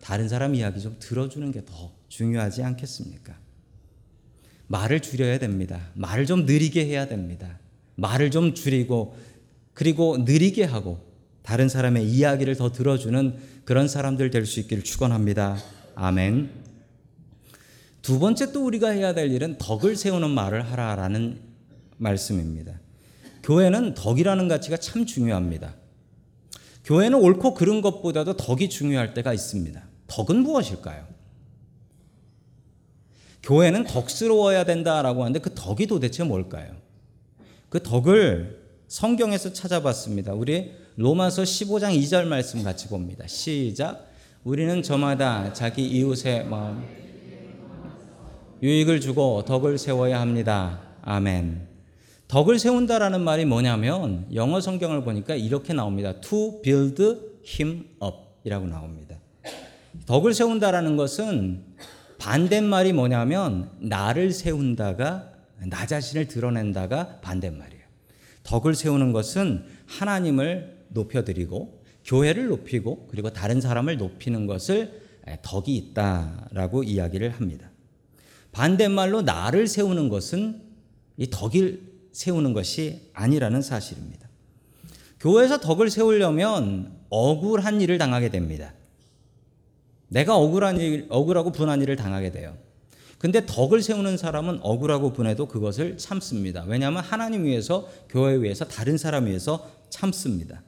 다른 0.00 0.28
사람 0.28 0.54
이야기 0.54 0.80
좀 0.80 0.96
들어주는 1.00 1.50
게 1.52 1.62
더 1.64 1.92
중요하지 2.08 2.62
않겠습니까? 2.62 3.34
말을 4.68 5.00
줄여야 5.00 5.38
됩니다. 5.38 5.90
말을 5.94 6.26
좀 6.26 6.46
느리게 6.46 6.86
해야 6.86 7.06
됩니다. 7.06 7.58
말을 7.96 8.30
좀 8.30 8.54
줄이고 8.54 9.16
그리고 9.74 10.18
느리게 10.18 10.64
하고 10.64 11.00
다른 11.42 11.68
사람의 11.68 12.08
이야기를 12.08 12.56
더 12.56 12.72
들어주는 12.72 13.36
그런 13.64 13.88
사람들 13.88 14.30
될 14.30 14.46
수 14.46 14.60
있기를 14.60 14.82
축원합니다. 14.84 15.58
아멘. 15.94 16.65
두 18.06 18.20
번째 18.20 18.52
또 18.52 18.64
우리가 18.64 18.90
해야 18.90 19.14
될 19.14 19.32
일은 19.32 19.58
덕을 19.58 19.96
세우는 19.96 20.30
말을 20.30 20.70
하라라는 20.70 21.40
말씀입니다. 21.96 22.78
교회는 23.42 23.94
덕이라는 23.94 24.46
가치가 24.46 24.76
참 24.76 25.06
중요합니다. 25.06 25.74
교회는 26.84 27.18
옳고 27.18 27.54
그른 27.54 27.80
것보다도 27.80 28.36
덕이 28.36 28.68
중요할 28.68 29.12
때가 29.12 29.32
있습니다. 29.32 29.82
덕은 30.06 30.36
무엇일까요? 30.36 31.04
교회는 33.42 33.82
덕스러워야 33.82 34.62
된다라고 34.62 35.22
하는데 35.22 35.40
그 35.40 35.52
덕이 35.52 35.88
도대체 35.88 36.22
뭘까요? 36.22 36.76
그 37.68 37.82
덕을 37.82 38.68
성경에서 38.86 39.52
찾아봤습니다. 39.52 40.32
우리 40.32 40.70
로마서 40.94 41.42
15장 41.42 42.00
2절 42.00 42.26
말씀 42.26 42.62
같이 42.62 42.86
봅니다. 42.86 43.26
시작. 43.26 44.08
우리는 44.44 44.80
저마다 44.84 45.52
자기 45.52 45.84
이웃의 45.88 46.46
마음 46.46 47.05
유익을 48.62 49.00
주고 49.00 49.44
덕을 49.44 49.78
세워야 49.78 50.20
합니다. 50.20 50.80
아멘. 51.02 51.68
덕을 52.28 52.58
세운다라는 52.58 53.20
말이 53.20 53.44
뭐냐면 53.44 54.26
영어 54.34 54.60
성경을 54.60 55.04
보니까 55.04 55.34
이렇게 55.34 55.72
나옵니다. 55.72 56.20
To 56.20 56.62
build 56.62 57.02
him 57.44 57.84
up 58.02 58.16
이라고 58.44 58.66
나옵니다. 58.66 59.16
덕을 60.06 60.34
세운다라는 60.34 60.96
것은 60.96 61.64
반대말이 62.18 62.92
뭐냐면 62.92 63.70
나를 63.78 64.32
세운다가 64.32 65.32
나 65.68 65.86
자신을 65.86 66.26
드러낸다가 66.28 67.20
반대말이에요. 67.20 67.82
덕을 68.42 68.74
세우는 68.74 69.12
것은 69.12 69.64
하나님을 69.86 70.86
높여드리고 70.88 71.82
교회를 72.04 72.46
높이고 72.46 73.08
그리고 73.10 73.30
다른 73.30 73.60
사람을 73.60 73.98
높이는 73.98 74.46
것을 74.46 75.02
덕이 75.42 75.74
있다라고 75.76 76.84
이야기를 76.84 77.30
합니다. 77.30 77.70
반대말로 78.56 79.20
나를 79.20 79.66
세우는 79.66 80.08
것은 80.08 80.62
이 81.18 81.28
덕을 81.28 81.82
세우는 82.12 82.54
것이 82.54 83.10
아니라는 83.12 83.60
사실입니다. 83.60 84.30
교회에서 85.20 85.60
덕을 85.60 85.90
세우려면 85.90 86.96
억울한 87.10 87.82
일을 87.82 87.98
당하게 87.98 88.30
됩니다. 88.30 88.72
내가 90.08 90.38
억울한 90.38 90.80
일, 90.80 91.06
억울하고 91.10 91.52
분한 91.52 91.82
일을 91.82 91.96
당하게 91.96 92.32
돼요. 92.32 92.56
근데 93.18 93.44
덕을 93.44 93.82
세우는 93.82 94.16
사람은 94.16 94.60
억울하고 94.62 95.12
분해도 95.12 95.48
그것을 95.48 95.98
참습니다. 95.98 96.64
왜냐하면 96.66 97.02
하나님 97.02 97.44
위해서, 97.44 97.86
교회 98.08 98.40
위해서, 98.40 98.64
다른 98.64 98.96
사람 98.96 99.26
위해서 99.26 99.70
참습니다. 99.90 100.62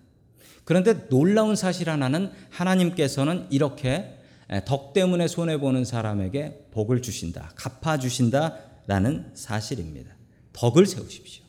그런데 0.64 1.08
놀라운 1.08 1.56
사실 1.56 1.88
하나는 1.88 2.32
하나님께서는 2.50 3.46
이렇게 3.48 4.17
덕 4.64 4.92
때문에 4.92 5.28
손해 5.28 5.58
보는 5.58 5.84
사람에게 5.84 6.68
복을 6.70 7.02
주신다, 7.02 7.52
갚아 7.54 7.98
주신다라는 7.98 9.32
사실입니다. 9.34 10.16
덕을 10.52 10.86
세우십시오. 10.86 11.44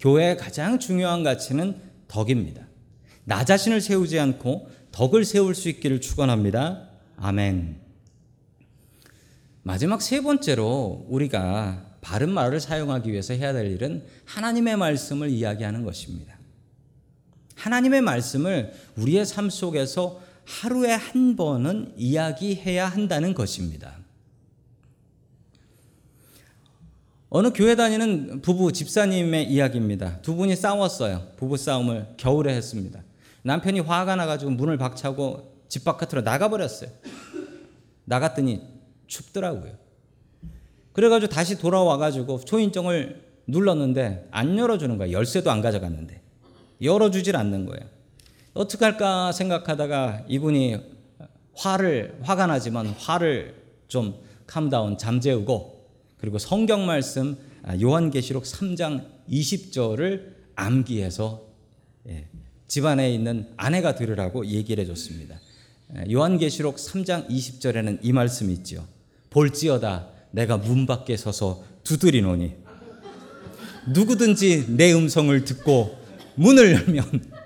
교회의 0.00 0.36
가장 0.36 0.78
중요한 0.78 1.22
가치는 1.22 1.80
덕입니다. 2.08 2.66
나 3.24 3.44
자신을 3.44 3.80
세우지 3.80 4.18
않고 4.18 4.68
덕을 4.90 5.24
세울 5.24 5.54
수 5.54 5.68
있기를 5.68 6.00
축원합니다. 6.00 6.88
아멘. 7.16 7.80
마지막 9.62 10.02
세 10.02 10.20
번째로 10.20 11.06
우리가 11.08 11.86
바른 12.00 12.30
말을 12.30 12.60
사용하기 12.60 13.12
위해서 13.12 13.34
해야 13.34 13.52
될 13.52 13.70
일은 13.70 14.04
하나님의 14.24 14.76
말씀을 14.76 15.28
이야기하는 15.28 15.84
것입니다. 15.84 16.38
하나님의 17.54 18.00
말씀을 18.00 18.72
우리의 18.96 19.26
삶 19.26 19.50
속에서 19.50 20.20
하루에 20.50 20.92
한 20.92 21.36
번은 21.36 21.92
이야기해야 21.96 22.88
한다는 22.88 23.34
것입니다. 23.34 23.94
어느 27.28 27.52
교회 27.54 27.76
다니는 27.76 28.42
부부 28.42 28.72
집사님의 28.72 29.48
이야기입니다. 29.48 30.20
두 30.22 30.34
분이 30.34 30.56
싸웠어요. 30.56 31.28
부부 31.36 31.56
싸움을 31.56 32.14
겨울에 32.16 32.52
했습니다. 32.56 33.00
남편이 33.42 33.80
화가 33.80 34.16
나가지고 34.16 34.50
문을 34.50 34.76
박차고 34.76 35.64
집 35.68 35.84
바깥으로 35.84 36.22
나가버렸어요. 36.22 36.90
나갔더니 38.04 38.60
춥더라고요. 39.06 39.78
그래가지고 40.92 41.32
다시 41.32 41.56
돌아와가지고 41.56 42.40
초인종을 42.40 43.24
눌렀는데 43.46 44.28
안 44.32 44.58
열어주는 44.58 44.98
거야. 44.98 45.12
열쇠도 45.12 45.52
안 45.52 45.60
가져갔는데. 45.60 46.20
열어주질 46.82 47.36
않는 47.36 47.66
거예요. 47.66 47.99
어떻게 48.52 48.84
할까 48.84 49.30
생각하다가 49.32 50.24
이분이 50.28 50.78
화를, 51.54 52.18
화가 52.22 52.46
나지만 52.46 52.86
화를 52.86 53.54
좀 53.86 54.14
캄다운 54.46 54.98
잠재우고 54.98 55.88
그리고 56.18 56.38
성경 56.38 56.86
말씀 56.86 57.36
아, 57.62 57.78
요한계시록 57.80 58.44
3장 58.44 59.06
20절을 59.30 60.32
암기해서 60.56 61.42
예, 62.08 62.26
집안에 62.66 63.12
있는 63.12 63.48
아내가 63.56 63.94
들으라고 63.94 64.46
얘기를 64.46 64.82
해줬습니다. 64.82 65.38
예, 65.96 66.10
요한계시록 66.10 66.76
3장 66.76 67.28
20절에는 67.28 67.98
이 68.02 68.12
말씀이 68.12 68.52
있죠. 68.54 68.86
볼지어다 69.30 70.08
내가 70.32 70.56
문 70.56 70.86
밖에 70.86 71.16
서서 71.16 71.62
두드리노니 71.84 72.54
누구든지 73.88 74.76
내 74.76 74.92
음성을 74.92 75.44
듣고 75.44 75.98
문을 76.34 76.72
열면 76.74 77.39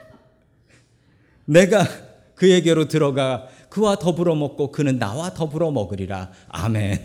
내가 1.47 1.87
그에게로 2.35 2.89
들어가 2.89 3.49
그와 3.69 3.97
더불어 3.97 4.35
먹고 4.35 4.71
그는 4.71 4.99
나와 4.99 5.35
더불어 5.35 5.71
먹으리라. 5.71 6.31
아멘. 6.49 6.99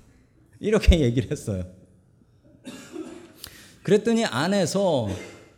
이렇게 0.60 1.00
얘기를 1.00 1.30
했어요. 1.30 1.64
그랬더니 3.82 4.24
안에서 4.24 5.08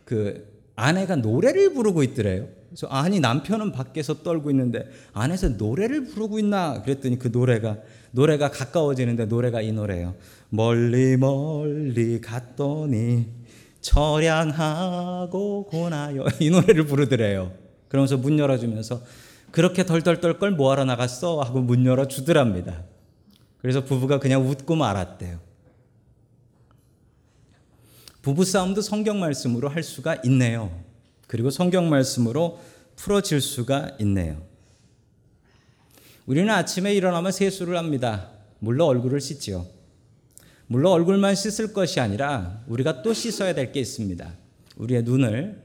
그 0.03 0.47
아내가 0.75 1.15
노래를 1.15 1.73
부르고 1.73 2.03
있더래요. 2.03 2.47
그래서 2.69 2.87
아니 2.87 3.19
남편은 3.19 3.71
밖에서 3.71 4.21
떨고 4.21 4.49
있는데 4.51 4.89
안에서 5.13 5.49
노래를 5.49 6.05
부르고 6.05 6.39
있나 6.39 6.81
그랬더니 6.81 7.17
그 7.17 7.29
노래가 7.29 7.77
노래가 8.11 8.51
가까워지는데 8.51 9.25
노래가 9.25 9.61
이 9.61 9.71
노래예요. 9.71 10.15
멀리 10.49 11.17
멀리 11.17 12.19
갔더니 12.19 13.27
처량하고 13.81 15.65
고나요 15.67 16.25
이 16.39 16.49
노래를 16.49 16.85
부르더래요. 16.85 17.66
그러면서 17.89 18.17
문 18.17 18.37
열어주면서 18.39 19.01
그렇게 19.51 19.85
덜덜덜 19.85 20.39
걸 20.39 20.51
뭐하러 20.51 20.85
나갔어 20.85 21.41
하고 21.41 21.61
문 21.61 21.85
열어 21.85 22.07
주더랍니다. 22.07 22.83
그래서 23.59 23.83
부부가 23.83 24.19
그냥 24.19 24.47
웃고 24.47 24.75
말았대요. 24.75 25.39
부부 28.21 28.43
싸움도 28.43 28.81
성경 28.81 29.19
말씀으로 29.19 29.69
할 29.69 29.83
수가 29.83 30.17
있네요. 30.25 30.83
그리고 31.27 31.49
성경 31.49 31.89
말씀으로 31.89 32.59
풀어질 32.95 33.41
수가 33.41 33.91
있네요. 33.99 34.41
우리는 36.25 36.49
아침에 36.53 36.93
일어나면 36.93 37.31
세수를 37.31 37.77
합니다. 37.77 38.31
물론 38.59 38.89
얼굴을 38.89 39.21
씻지요. 39.21 39.65
물론 40.67 40.91
얼굴만 40.91 41.35
씻을 41.35 41.71
것이 41.71 42.01
아니라 42.01 42.61
우리가 42.67 43.01
또 43.01 43.13
씻어야 43.13 43.53
될 43.53 43.71
게 43.71 43.79
있습니다. 43.79 44.33
우리의 44.75 45.03
눈을 45.03 45.61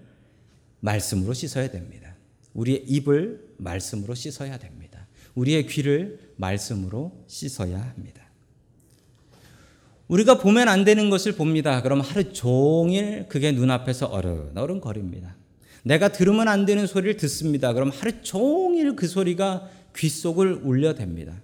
말씀으로 0.81 1.33
씻어야 1.35 1.69
됩니다. 1.69 2.12
우리의 2.55 2.85
입을 2.87 3.55
말씀으로 3.59 4.15
씻어야 4.15 4.59
됩니다. 4.59 5.07
우리의 5.35 5.67
귀를 5.67 6.19
말씀으로 6.37 7.25
씻어야 7.27 7.81
합니다. 7.81 8.23
우리가 10.09 10.39
보면 10.39 10.69
안 10.69 10.85
되는 10.85 11.09
것을 11.09 11.33
봅니다. 11.33 11.81
그럼 11.81 12.01
하루 12.01 12.33
종일 12.33 13.27
그게 13.29 13.53
눈앞에서 13.53 14.07
어른어른 14.07 14.81
거립니다. 14.81 15.37
내가 15.85 16.09
들으면 16.09 16.49
안 16.49 16.67
되는 16.67 16.87
소리를 16.87 17.17
듣습니다. 17.17 17.73
그럼 17.73 17.91
하루 17.91 18.13
종일 18.23 18.95
그 18.95 19.09
소리가 19.09 19.69
귓속을 19.97 20.63
울려댑니다. 20.63 21.41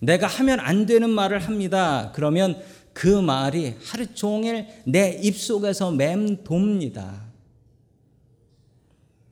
내가 0.00 0.26
하면 0.26 0.60
안 0.60 0.86
되는 0.86 1.08
말을 1.10 1.38
합니다. 1.38 2.12
그러면 2.14 2.60
그 2.92 3.06
말이 3.06 3.74
하루 3.84 4.06
종일 4.14 4.66
내 4.84 5.18
입속에서 5.22 5.90
맴돕니다. 5.90 7.29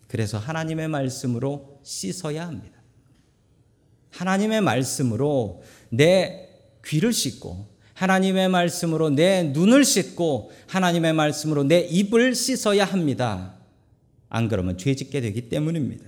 그래서 0.08 0.38
하나님의 0.38 0.88
말씀으로 0.88 1.80
씻어야 1.84 2.46
합니다. 2.46 2.78
하나님의 4.10 4.62
말씀으로 4.62 5.62
내 5.90 6.48
귀를 6.84 7.12
씻고 7.12 7.68
하나님의 7.94 8.48
말씀으로 8.48 9.10
내 9.10 9.42
눈을 9.42 9.84
씻고 9.84 10.50
하나님의 10.66 11.12
말씀으로 11.12 11.64
내 11.64 11.80
입을 11.80 12.34
씻어야 12.34 12.84
합니다. 12.84 13.54
안 14.28 14.48
그러면 14.48 14.78
죄 14.78 14.94
짓게 14.94 15.20
되기 15.20 15.48
때문입니다. 15.48 16.04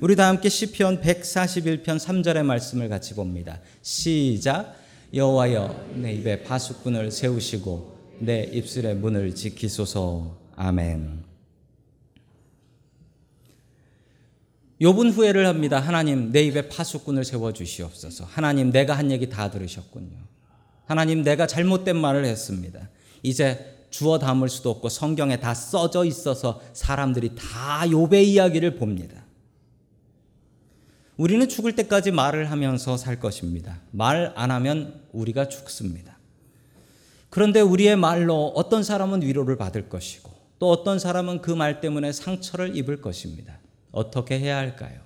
우리 0.00 0.16
다 0.16 0.28
함께 0.28 0.48
시편 0.48 1.00
141편 1.00 1.84
3절의 1.84 2.42
말씀을 2.42 2.88
같이 2.88 3.14
봅니다. 3.14 3.60
시작 3.82 4.76
여호와여 5.12 5.92
내 5.96 6.12
입에 6.14 6.42
파수꾼을 6.42 7.10
세우시고 7.10 8.18
내 8.20 8.44
입술의 8.44 8.96
문을 8.96 9.34
지키소서. 9.34 10.38
아멘. 10.56 11.29
욥은 14.80 15.12
후회를 15.12 15.46
합니다. 15.46 15.78
하나님 15.78 16.32
내 16.32 16.42
입에 16.42 16.68
파수꾼을 16.68 17.24
세워 17.24 17.52
주시옵소서. 17.52 18.24
하나님 18.24 18.70
내가 18.72 18.96
한 18.96 19.10
얘기 19.10 19.28
다 19.28 19.50
들으셨군요. 19.50 20.16
하나님 20.86 21.22
내가 21.22 21.46
잘못된 21.46 21.96
말을 21.96 22.24
했습니다. 22.24 22.88
이제 23.22 23.86
주워 23.90 24.18
담을 24.18 24.48
수도 24.48 24.70
없고 24.70 24.88
성경에 24.88 25.38
다 25.38 25.52
써져 25.52 26.04
있어서 26.04 26.62
사람들이 26.72 27.32
다 27.34 27.82
욥의 27.84 28.24
이야기를 28.24 28.76
봅니다. 28.76 29.22
우리는 31.18 31.46
죽을 31.46 31.76
때까지 31.76 32.10
말을 32.12 32.50
하면서 32.50 32.96
살 32.96 33.20
것입니다. 33.20 33.80
말 33.90 34.32
안 34.36 34.50
하면 34.50 35.02
우리가 35.12 35.48
죽습니다. 35.50 36.16
그런데 37.28 37.60
우리의 37.60 37.96
말로 37.96 38.52
어떤 38.56 38.82
사람은 38.82 39.20
위로를 39.22 39.56
받을 39.58 39.90
것이고 39.90 40.30
또 40.58 40.70
어떤 40.70 40.98
사람은 40.98 41.42
그 41.42 41.50
말 41.50 41.82
때문에 41.82 42.12
상처를 42.12 42.74
입을 42.76 43.02
것입니다. 43.02 43.58
어떻게 43.92 44.38
해야 44.38 44.56
할까요? 44.56 45.00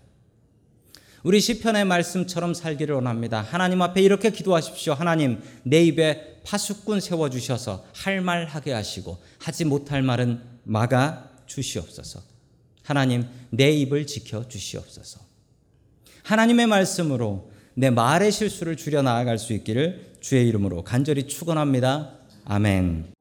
우리 1.23 1.41
시편의 1.41 1.87
말씀처럼 1.87 2.53
살기를 2.53 2.95
원합니다. 2.97 3.41
하나님 3.41 3.81
앞에 3.81 4.03
이렇게 4.03 4.31
기도하십시오. 4.31 4.93
하나님 4.93 5.41
내 5.63 5.83
입에 5.83 6.41
파수꾼 6.45 7.01
세워 7.01 7.31
주셔서 7.31 7.87
할 7.95 8.21
말 8.21 8.45
하게 8.45 8.73
하시고 8.73 9.19
하지 9.39 9.65
못할 9.65 10.03
말은 10.03 10.43
막아 10.65 11.31
주시옵소서. 11.47 12.21
하나님 12.83 13.25
내 13.49 13.71
입을 13.71 14.07
지켜 14.07 14.47
주시옵소서. 14.47 15.21
하나님의 16.25 16.67
말씀으로 16.67 17.51
내 17.75 17.89
말의 17.89 18.31
실수를 18.31 18.77
줄여 18.77 19.01
나아갈 19.03 19.39
수 19.39 19.55
있기를 19.55 20.17
주의 20.21 20.47
이름으로 20.49 20.85
간절히 20.85 21.27
축원합니다. 21.27 22.19
아멘. 22.45 23.14